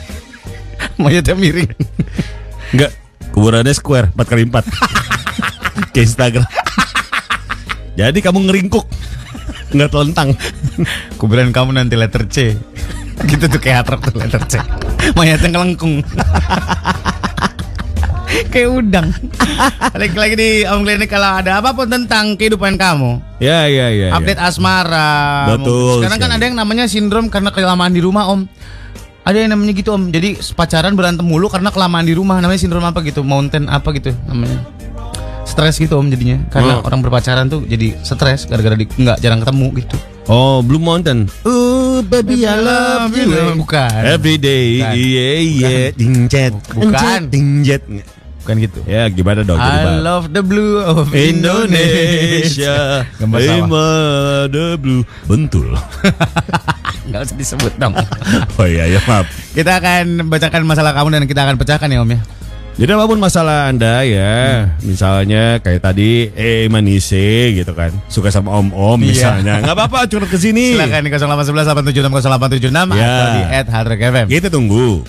Mayatnya 1.02 1.36
miring. 1.38 1.72
Enggak. 2.74 2.92
Kuburannya 3.34 3.74
square 3.76 4.10
4 4.18 4.26
kali 4.26 4.44
4 4.50 4.66
Ke 5.94 6.00
Instagram. 6.02 6.46
Jadi 7.98 8.20
kamu 8.22 8.50
ngeringkuk. 8.50 8.86
Nggak 9.74 9.90
telentang. 9.94 10.30
Kuburan 11.20 11.54
kamu 11.54 11.78
nanti 11.78 11.96
letter 11.98 12.26
C. 12.30 12.58
gitu 13.18 13.50
tuh 13.50 13.58
kayak 13.58 13.86
atrap 13.86 14.00
tuh 14.06 14.14
letter 14.18 14.42
C. 14.46 14.62
Mayatnya 15.18 15.58
ngelengkung. 15.58 16.06
kayak 18.54 18.70
udang. 18.70 19.10
Balik 19.94 20.14
lagi 20.14 20.36
di 20.38 20.50
Om 20.66 20.86
Klinik 20.86 21.10
kalau 21.10 21.42
ada 21.42 21.60
apa 21.60 21.74
pun 21.74 21.90
tentang 21.90 22.38
kehidupan 22.38 22.78
kamu. 22.78 23.22
Ya 23.42 23.66
ya 23.66 23.90
ya. 23.90 24.14
Update 24.14 24.42
asmara. 24.42 25.58
Betul 25.58 26.02
Sekarang 26.02 26.20
kan 26.22 26.32
ada 26.38 26.44
yang 26.46 26.58
namanya 26.58 26.86
sindrom 26.86 27.34
karena 27.34 27.50
kelamaan 27.50 27.94
di 27.94 28.02
rumah, 28.02 28.30
Om. 28.30 28.46
Ada 29.28 29.44
yang 29.44 29.52
namanya 29.52 29.76
gitu, 29.76 29.92
Om. 29.92 30.08
Jadi 30.08 30.40
pacaran 30.56 30.96
berantem 30.96 31.22
mulu 31.22 31.52
karena 31.52 31.68
kelamaan 31.68 32.08
di 32.08 32.16
rumah. 32.16 32.40
Namanya 32.40 32.56
sindrom 32.58 32.80
apa 32.82 33.04
gitu? 33.04 33.22
Mountain 33.22 33.68
apa 33.68 33.92
gitu 33.92 34.16
namanya? 34.24 34.64
Stres 35.44 35.76
gitu, 35.76 36.00
Om 36.00 36.08
jadinya. 36.08 36.48
Karena 36.48 36.80
Oh. 36.80 36.88
orang 36.88 37.04
berpacaran 37.04 37.48
tuh 37.48 37.64
jadi 37.64 38.00
stres 38.02 38.48
gara-gara 38.48 38.74
di 38.74 38.88
nggak 38.88 39.20
jarang 39.20 39.44
ketemu 39.44 39.68
gitu. 39.78 39.96
Oh, 40.28 40.60
Blue 40.60 40.80
Mountain. 40.80 41.28
Oh, 41.44 42.00
baby 42.04 42.44
I 42.44 42.56
love 42.56 43.12
you. 43.12 43.32
Bukan. 43.58 43.92
Every 44.06 44.36
day. 44.36 44.80
Bukan. 44.80 44.96
Iya 44.96 45.28
iya. 45.40 45.72
Dinjet. 45.92 46.52
Bukan. 46.72 47.20
Dinjet. 47.28 47.84
Bukan 48.44 48.56
gitu. 48.60 48.80
Ya 48.84 49.08
gimana 49.08 49.44
dong? 49.44 49.56
I 49.56 50.00
love 50.00 50.32
the 50.32 50.40
blue 50.40 50.80
of 50.80 51.12
Indonesia. 51.12 53.04
Gambar 53.20 53.40
sawah. 53.44 53.56
Lima 53.60 53.88
the 54.48 54.66
blue. 54.76 55.04
Bentul. 55.28 55.76
Nggak 57.08 57.22
usah 57.24 57.36
disebut 57.36 57.74
dong. 57.80 57.94
Oh 58.60 58.68
iya 58.68 58.86
ya 58.86 59.00
maaf. 59.06 59.26
kita 59.54 59.80
akan 59.80 60.28
bacakan 60.28 60.62
masalah 60.64 60.92
kamu 60.92 61.08
dan 61.14 61.24
kita 61.26 61.42
akan 61.44 61.56
pecahkan 61.56 61.88
ya 61.88 62.02
Om 62.02 62.12
ya. 62.12 62.22
Jadi 62.78 62.94
apa 62.94 63.10
pun 63.10 63.18
masalah 63.18 63.74
anda 63.74 64.06
ya, 64.06 64.70
misalnya 64.86 65.58
kayak 65.58 65.82
tadi 65.82 66.30
eh 66.30 66.70
manise 66.70 67.50
gitu 67.58 67.74
kan, 67.74 67.90
suka 68.06 68.30
sama 68.30 68.54
om 68.54 68.70
om 68.70 69.02
Iya. 69.02 69.10
misalnya, 69.42 69.66
nggak 69.66 69.74
apa-apa 69.74 70.06
curhat 70.06 70.30
ke 70.30 70.38
sini. 70.38 70.78
Silakan 70.78 71.02
di 71.02 71.10
0811 71.10 71.74
876 71.74 72.22
0876 72.22 72.94
Ya. 72.94 73.10
atau 73.10 73.26
di 73.34 73.42
@hardrock_fm. 73.74 74.26
Kita 74.30 74.48
tunggu. 74.54 75.02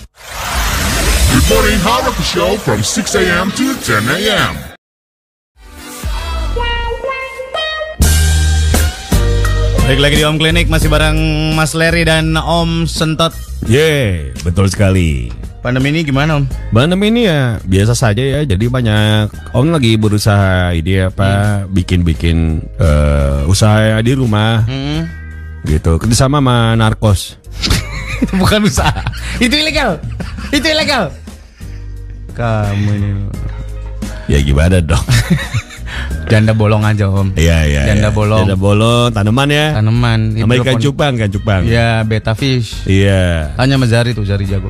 Good 1.29 1.45
morning, 1.45 1.77
Hard 1.85 2.09
Rock 2.09 2.17
Show 2.25 2.57
from 2.57 2.81
6 2.81 3.13
a.m. 3.21 3.53
to 3.53 3.77
10 3.85 4.01
a.m. 4.17 4.68
Balik 9.89 10.05
lagi 10.05 10.21
di 10.21 10.25
Om 10.29 10.37
Klinik 10.37 10.69
masih 10.69 10.85
bareng 10.85 11.17
Mas 11.57 11.73
Leri 11.73 12.05
dan 12.05 12.37
Om 12.37 12.85
Sentot. 12.85 13.33
Ye, 13.65 14.29
betul 14.45 14.69
sekali. 14.69 15.33
Pandemi 15.65 15.89
ini 15.89 16.05
gimana 16.05 16.37
Om? 16.37 16.45
Pandemi 16.69 17.09
ini 17.09 17.25
ya 17.25 17.57
biasa 17.57 17.97
saja 17.97 18.21
ya. 18.21 18.45
Jadi 18.45 18.69
banyak 18.69 19.49
om 19.49 19.73
lagi 19.73 19.97
berusaha 19.97 20.77
ide 20.77 21.09
apa 21.09 21.65
bikin-bikin 21.73 22.61
eh, 22.77 23.49
usaha 23.49 23.97
di 24.05 24.13
rumah 24.13 24.61
Hmm. 24.69 25.09
gitu. 25.65 25.97
Kerjasama 25.97 26.37
sama 26.37 26.77
narkos. 26.77 27.41
Itu 28.21 28.37
bukan 28.45 28.69
usaha. 28.69 28.93
Itu 29.41 29.57
ilegal. 29.57 29.97
Itu 30.53 30.69
ilegal. 30.69 31.09
Kamu 32.37 32.93
ini 32.93 33.09
Ya 34.29 34.37
gimana 34.37 34.85
dong? 34.85 35.01
janda 36.27 36.53
bolong 36.53 36.83
aja 36.85 37.09
Om. 37.09 37.33
Iya 37.35 37.57
iya. 37.65 37.81
Janda 37.93 38.09
iya. 38.09 38.15
bolong. 38.15 38.45
Janda 38.45 38.57
bolong, 38.57 39.09
tanaman 39.13 39.49
ya. 39.49 39.67
Tanaman 39.77 40.19
Sama 40.37 40.53
ikan 40.61 40.75
cupang, 40.77 41.11
ikan 41.17 41.31
cupang. 41.31 41.61
Iya, 41.65 42.03
beta 42.05 42.33
fish. 42.33 42.85
Iya. 42.85 43.53
Hanya 43.57 43.77
sama 43.77 43.85
Zari 43.89 44.11
tuh, 44.13 44.25
Zari 44.25 44.45
jago 44.45 44.69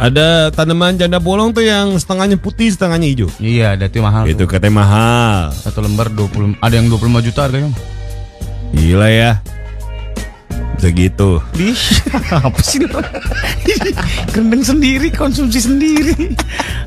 ada 0.00 0.50
tanaman 0.50 0.96
janda 0.96 1.20
bolong 1.20 1.52
tuh 1.52 1.62
yang 1.62 1.94
setengahnya 2.00 2.40
putih, 2.40 2.72
setengahnya 2.72 3.06
hijau. 3.12 3.28
Iya, 3.38 3.76
ada 3.76 3.86
tuh 3.86 4.02
mahal. 4.02 4.24
Itu 4.26 4.44
tuh. 4.44 4.56
katanya 4.56 4.82
mahal. 4.82 5.52
Satu 5.52 5.84
lembar 5.84 6.10
20 6.10 6.58
ada 6.58 6.74
yang 6.74 6.88
25 6.88 7.26
juta 7.30 7.40
harganya. 7.46 7.68
Om. 7.70 7.74
Gila 8.74 9.08
ya. 9.12 9.32
Bisa 10.80 10.88
gitu. 10.96 11.44
Di 11.52 11.76
apa 12.48 12.60
sih 12.64 12.80
lu? 12.80 12.88
Kendeng 14.34 14.64
sendiri, 14.64 15.12
konsumsi 15.12 15.60
sendiri. 15.60 16.32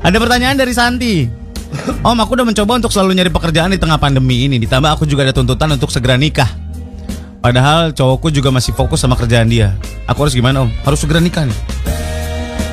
Ada 0.02 0.18
pertanyaan 0.18 0.58
dari 0.58 0.74
Santi. 0.74 1.43
Om, 2.00 2.18
aku 2.18 2.30
udah 2.34 2.46
mencoba 2.46 2.72
untuk 2.76 2.92
selalu 2.92 3.16
nyari 3.16 3.30
pekerjaan 3.30 3.72
di 3.72 3.80
tengah 3.80 3.96
pandemi 3.96 4.44
ini. 4.44 4.56
Ditambah 4.58 4.94
aku 4.94 5.04
juga 5.04 5.24
ada 5.24 5.32
tuntutan 5.32 5.68
untuk 5.70 5.88
segera 5.88 6.14
nikah. 6.14 6.48
Padahal 7.38 7.92
cowokku 7.92 8.32
juga 8.32 8.48
masih 8.48 8.72
fokus 8.72 9.00
sama 9.00 9.14
kerjaan 9.14 9.48
dia. 9.48 9.76
Aku 10.06 10.24
harus 10.24 10.32
gimana 10.32 10.64
om? 10.64 10.70
Harus 10.82 11.04
segera 11.04 11.20
nikah 11.20 11.44
nih. 11.44 11.58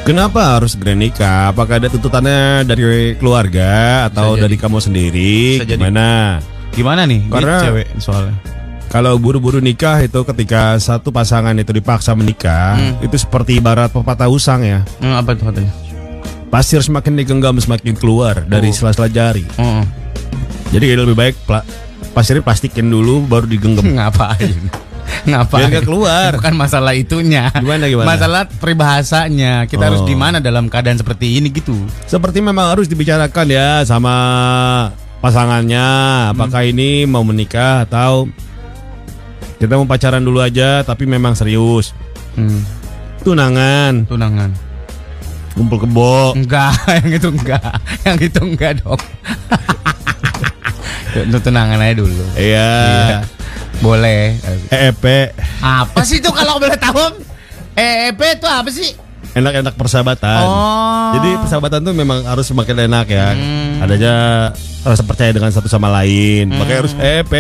Kenapa 0.01 0.57
harus 0.57 0.73
segera 0.73 0.95
nikah? 0.95 1.51
Apakah 1.51 1.77
ada 1.77 1.87
tuntutannya 1.87 2.65
dari 2.65 3.13
keluarga 3.19 4.05
atau 4.07 4.33
dari 4.33 4.55
kamu 4.55 4.79
sendiri? 4.79 5.61
Bisa 5.61 5.67
jadi. 5.67 5.77
Gimana? 5.77 6.07
Gimana 6.71 7.01
nih? 7.03 7.19
Ini 7.21 7.31
Karena- 7.31 7.63
cewek 7.67 7.87
soalnya. 7.99 8.35
Kalau 8.91 9.15
buru-buru 9.15 9.63
nikah 9.63 10.03
itu 10.03 10.19
ketika 10.25 10.75
satu 10.75 11.15
pasangan 11.15 11.55
itu 11.55 11.71
dipaksa 11.71 12.11
menikah, 12.11 12.75
Hmm. 12.75 12.99
itu 12.99 13.15
seperti 13.15 13.55
ibarat 13.55 13.87
pepatah 13.87 14.27
usang 14.27 14.67
ya. 14.67 14.83
Hmm, 14.99 15.15
apa 15.15 15.31
itu 15.31 15.47
katanya? 15.47 15.71
Pasir 16.51 16.83
semakin 16.83 17.15
digenggam 17.15 17.55
semakin 17.57 17.95
keluar 17.95 18.43
dari 18.43 18.69
Oh. 18.69 18.75
sela-sela 18.75 19.07
jari. 19.07 19.47
Oh, 19.55 19.81
Jadi 20.71 20.83
lebih 20.91 21.15
baik 21.15 21.35
pla- 21.43 21.63
pasirnya 22.11 22.43
plastikin 22.43 22.87
dulu 22.87 23.23
baru 23.23 23.47
digenggam. 23.47 23.87
ngapain? 23.95 24.51
Ngapain? 25.23 25.59
Biar 25.63 25.69
nggak 25.71 25.87
keluar. 25.87 26.31
Bukan 26.35 26.55
masalah 26.55 26.91
itunya. 26.91 27.51
Gimana, 27.51 27.87
gimana? 27.87 28.07
Masalah 28.07 28.41
peribahasanya. 28.47 29.63
Kita 29.65 29.87
harus 29.87 30.03
Oh. 30.03 30.07
gimana 30.07 30.39
dalam 30.39 30.67
keadaan 30.67 30.95
seperti 30.95 31.39
ini 31.39 31.51
gitu. 31.51 31.75
Seperti 32.03 32.39
memang 32.39 32.71
harus 32.71 32.87
dibicarakan 32.87 33.47
ya 33.47 33.83
sama 33.83 34.15
pasangannya, 35.19 35.87
apakah 36.31 36.65
ini 36.65 37.03
mau 37.05 37.21
menikah 37.21 37.85
atau 37.85 38.25
kita 39.55 39.77
mau 39.77 39.85
pacaran 39.85 40.19
dulu 40.19 40.41
aja 40.41 40.81
tapi 40.81 41.05
memang 41.05 41.31
serius. 41.31 41.93
Hmm. 42.33 42.63
Tunangan, 43.21 44.09
Tunangan. 44.09 44.49
Kumpul 45.53 45.77
kebo. 45.81 46.33
Enggak, 46.35 46.73
yang 47.01 47.09
itu 47.11 47.27
enggak. 47.29 47.63
Yang 48.07 48.17
itu 48.31 48.39
enggak 48.41 48.71
dong. 48.83 49.01
Itu 51.11 51.43
tunangan 51.43 51.75
aja 51.75 51.99
dulu. 51.99 52.23
Iya. 52.39 52.71
Boleh. 53.83 54.39
EEP, 54.71 55.35
Apa 55.59 56.07
sih 56.07 56.23
itu 56.23 56.31
kalau 56.31 56.55
boleh 56.55 56.79
tahu? 56.79 57.19
EEP 57.75 58.39
itu 58.39 58.47
apa 58.47 58.71
sih? 58.71 58.95
enak-enak 59.31 59.73
persahabatan. 59.79 60.43
Oh. 60.43 61.11
Jadi 61.19 61.29
persahabatan 61.39 61.79
tuh 61.87 61.95
memang 61.95 62.19
harus 62.27 62.45
semakin 62.47 62.87
enak 62.91 63.07
ya. 63.07 63.31
Hmm. 63.31 63.83
Adanya 63.83 64.15
rasa 64.83 65.03
percaya 65.07 65.31
dengan 65.31 65.51
satu 65.53 65.71
sama 65.71 65.87
lain. 65.87 66.51
Makanya 66.51 66.79
harus 66.83 66.93
EEP. 66.95 67.33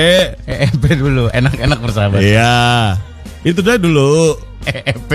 EEP 0.47 0.83
dulu, 0.95 1.27
enak-enak 1.31 1.79
persahabatan. 1.83 2.23
Iya. 2.23 2.95
Itu 3.43 3.59
dah 3.59 3.75
dulu. 3.75 4.39
EEP. 4.67 5.09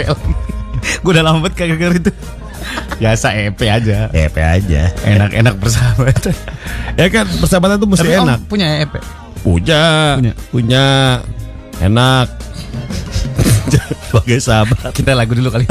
Gue 1.02 1.10
udah 1.16 1.24
lama 1.24 1.40
banget 1.40 1.64
kagak 1.64 1.96
itu. 1.96 2.12
Biasa 2.96 3.26
EEP 3.32 3.60
aja. 3.66 3.98
EEP 4.10 4.36
aja. 4.38 4.82
Enak-enak 5.02 5.54
persahabatan. 5.56 6.34
Ya 6.96 7.06
kan 7.08 7.26
persahabatan 7.28 7.76
tuh 7.76 7.88
mesti 7.88 8.04
Tapi 8.04 8.16
Om 8.16 8.24
enak. 8.24 8.38
punya 8.48 8.66
EEP. 8.78 8.94
Punya, 9.40 9.84
Punya. 10.18 10.32
punya, 10.50 10.86
enak. 11.78 12.26
Sebagai 14.08 14.38
sahabat. 14.40 14.90
Kita 14.90 15.12
lagu 15.12 15.36
dulu 15.36 15.52
kali. 15.52 15.66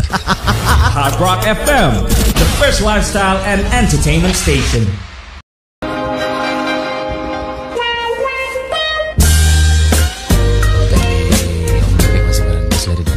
Hard 0.95 1.17
Rock 1.17 1.43
FM, 1.43 2.07
the 2.37 2.47
first 2.55 2.79
lifestyle 2.79 3.35
and 3.43 3.59
entertainment 3.73 4.31
station. 4.31 4.85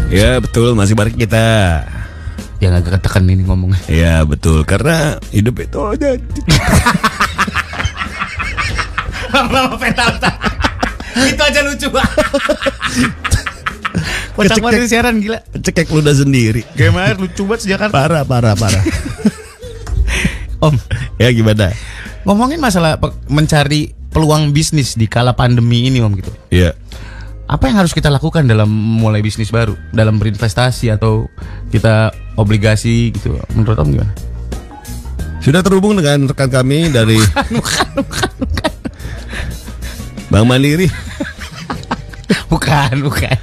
Ya 0.09 0.41
betul 0.41 0.73
masih 0.73 0.97
bareng 0.97 1.13
kita. 1.13 1.85
Yang 2.59 2.73
agak 2.83 2.93
ketekan 2.99 3.31
ini 3.31 3.43
ngomongnya. 3.47 3.79
Ya 3.87 4.27
betul 4.27 4.67
karena 4.67 5.23
hidup 5.31 5.63
itu. 5.63 5.79
Lama-lama 9.35 9.77
petal. 9.79 10.19
itu 11.19 11.43
aja 11.43 11.61
lucu 11.67 11.87
banget. 11.91 12.27
Kocak 14.35 14.57
banget 14.63 14.87
siaran 14.91 15.19
gila. 15.23 15.39
Cekek 15.55 15.91
ludah 15.91 16.15
sendiri. 16.15 16.63
Gimana 16.75 17.15
lucu 17.15 17.47
banget 17.47 17.67
sejak 17.67 17.79
kan. 17.87 17.91
Parah 17.95 18.23
parah 18.27 18.55
parah. 18.59 18.83
Om, 20.67 20.75
ya 21.23 21.31
gimana? 21.31 21.71
ngomongin 22.29 22.61
masalah 22.61 23.01
mencari 23.33 23.97
peluang 24.13 24.53
bisnis 24.53 24.93
di 24.93 25.09
kala 25.09 25.33
pandemi 25.33 25.89
ini 25.89 26.05
Om 26.05 26.13
gitu. 26.21 26.33
Ya. 26.53 26.77
Apa 27.49 27.73
yang 27.73 27.81
harus 27.81 27.97
kita 27.97 28.13
lakukan 28.13 28.45
dalam 28.45 28.69
mulai 28.69 29.25
bisnis 29.25 29.49
baru? 29.49 29.73
Dalam 29.89 30.21
berinvestasi 30.21 30.93
atau 30.93 31.33
kita 31.73 32.13
obligasi 32.37 33.09
gitu. 33.17 33.41
Menurut 33.57 33.81
Om 33.81 33.89
gimana? 33.97 34.13
Sudah 35.41 35.65
terhubung 35.65 35.97
dengan 35.97 36.29
rekan 36.29 36.53
kami 36.53 36.93
dari 36.93 37.17
Bank 40.29 40.45
Mandiri 40.45 40.93
Bukan, 42.53 43.05
bukan. 43.05 43.37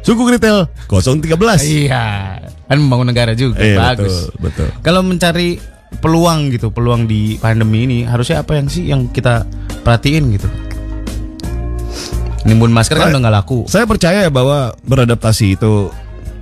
Suku 0.00 0.20
Retail 0.28 0.68
013. 0.88 1.28
Iya, 1.64 2.04
kan 2.44 2.76
membangun 2.76 3.08
negara 3.12 3.32
juga. 3.36 3.60
Iya, 3.60 3.76
Bagus. 3.76 4.32
betul, 4.32 4.68
betul. 4.68 4.68
Kalau 4.80 5.00
mencari 5.04 5.60
peluang 6.00 6.52
gitu, 6.52 6.72
peluang 6.72 7.04
di 7.04 7.36
pandemi 7.36 7.84
ini 7.84 7.98
harusnya 8.08 8.40
apa 8.44 8.56
yang 8.56 8.66
sih 8.68 8.88
yang 8.88 9.12
kita 9.12 9.44
perhatiin 9.84 10.24
gitu? 10.36 10.48
Nimbun 12.50 12.74
masker 12.74 12.98
kan 12.98 13.14
udah 13.14 13.20
nggak 13.22 13.36
laku. 13.38 13.62
Saya 13.70 13.86
percaya 13.86 14.26
bahwa 14.26 14.74
beradaptasi 14.82 15.54
itu 15.54 15.86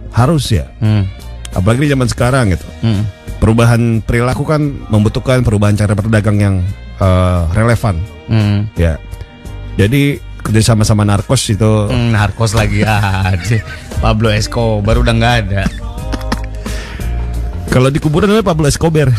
harus 0.08 0.48
ya. 0.48 0.64
Hmm. 0.80 1.04
Apalagi 1.52 1.84
di 1.84 1.92
zaman 1.92 2.08
sekarang 2.08 2.48
gitu. 2.48 2.64
Hmm. 2.80 3.04
Perubahan 3.38 4.00
perilaku 4.00 4.42
kan 4.42 4.58
membutuhkan 4.88 5.44
perubahan 5.44 5.76
cara 5.76 5.92
berdagang 5.92 6.40
yang 6.40 6.54
eh, 6.96 7.40
relevan. 7.52 8.00
Hmm. 8.26 8.64
Ya. 8.72 8.96
Jadi 9.76 10.16
kerjasama 10.40 10.80
sama 10.82 11.04
narkos 11.04 11.44
itu 11.46 11.92
Hmm, 11.92 12.16
narkos 12.16 12.56
lagi 12.56 12.80
aja. 12.88 13.60
Pablo 14.00 14.32
Escobar 14.32 14.96
udah 14.96 15.12
nggak 15.12 15.34
ada. 15.44 15.62
kalau 17.68 17.92
di 17.92 18.00
kuburan 18.00 18.32
namanya 18.32 18.48
Pablo 18.48 18.64
Escobar. 18.64 19.12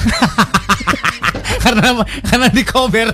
karena 1.63 2.01
karena 2.25 2.47
di 2.49 2.63
kober. 2.65 3.13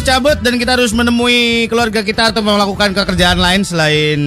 Harus 0.00 0.16
cabut 0.16 0.38
dan 0.40 0.56
kita 0.56 0.80
harus 0.80 0.96
menemui 0.96 1.68
keluarga 1.68 2.00
kita 2.00 2.32
atau 2.32 2.40
melakukan 2.40 2.96
pekerjaan 2.96 3.36
lain 3.36 3.60
selain 3.60 4.20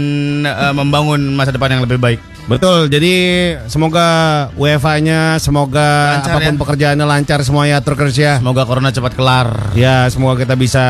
eh, 0.45 0.73
membangun 0.77 1.33
masa 1.33 1.49
depan 1.49 1.73
yang 1.73 1.81
lebih 1.81 1.97
baik. 1.97 2.21
Betul. 2.45 2.93
Jadi 2.93 3.13
semoga 3.65 4.05
WFA-nya, 4.53 5.41
semoga 5.41 6.21
Lancar, 6.21 6.29
apa 6.37 6.45
pun 6.45 6.53
ya. 6.53 6.61
pekerjaannya 6.61 7.05
lancar 7.09 7.39
semuanya 7.41 7.81
atur 7.81 7.97
kerja. 7.97 8.37
Semoga 8.37 8.69
corona 8.69 8.93
cepat 8.93 9.17
kelar. 9.17 9.73
Ya, 9.73 10.05
semoga 10.13 10.45
kita 10.45 10.53
bisa 10.53 10.85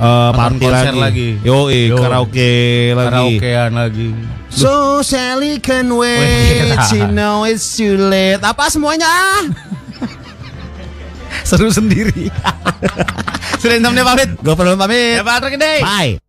Nonton 0.00 0.40
party 0.40 0.66
lagi. 0.72 0.96
lagi. 0.96 1.28
Yo, 1.44 1.68
Yo. 1.68 2.00
karaoke 2.00 2.96
lagi. 2.96 3.12
Karaokean 3.12 3.70
lagi. 3.76 4.08
So 4.48 5.04
Sally 5.04 5.60
can 5.60 5.92
wait, 5.92 6.72
Wait. 6.72 6.80
she 6.88 7.04
know 7.12 7.44
it's 7.44 7.76
too 7.76 8.00
late. 8.00 8.40
Apa 8.40 8.72
semuanya? 8.72 9.12
Seru 11.48 11.68
sendiri. 11.68 12.32
Sudah 13.60 14.04
pamit. 14.04 14.28
Gue 14.40 14.54
perlu 14.54 14.76
pamit. 14.76 15.20
Ya 15.20 15.24
Pak. 15.24 15.36
Bye. 15.82 16.25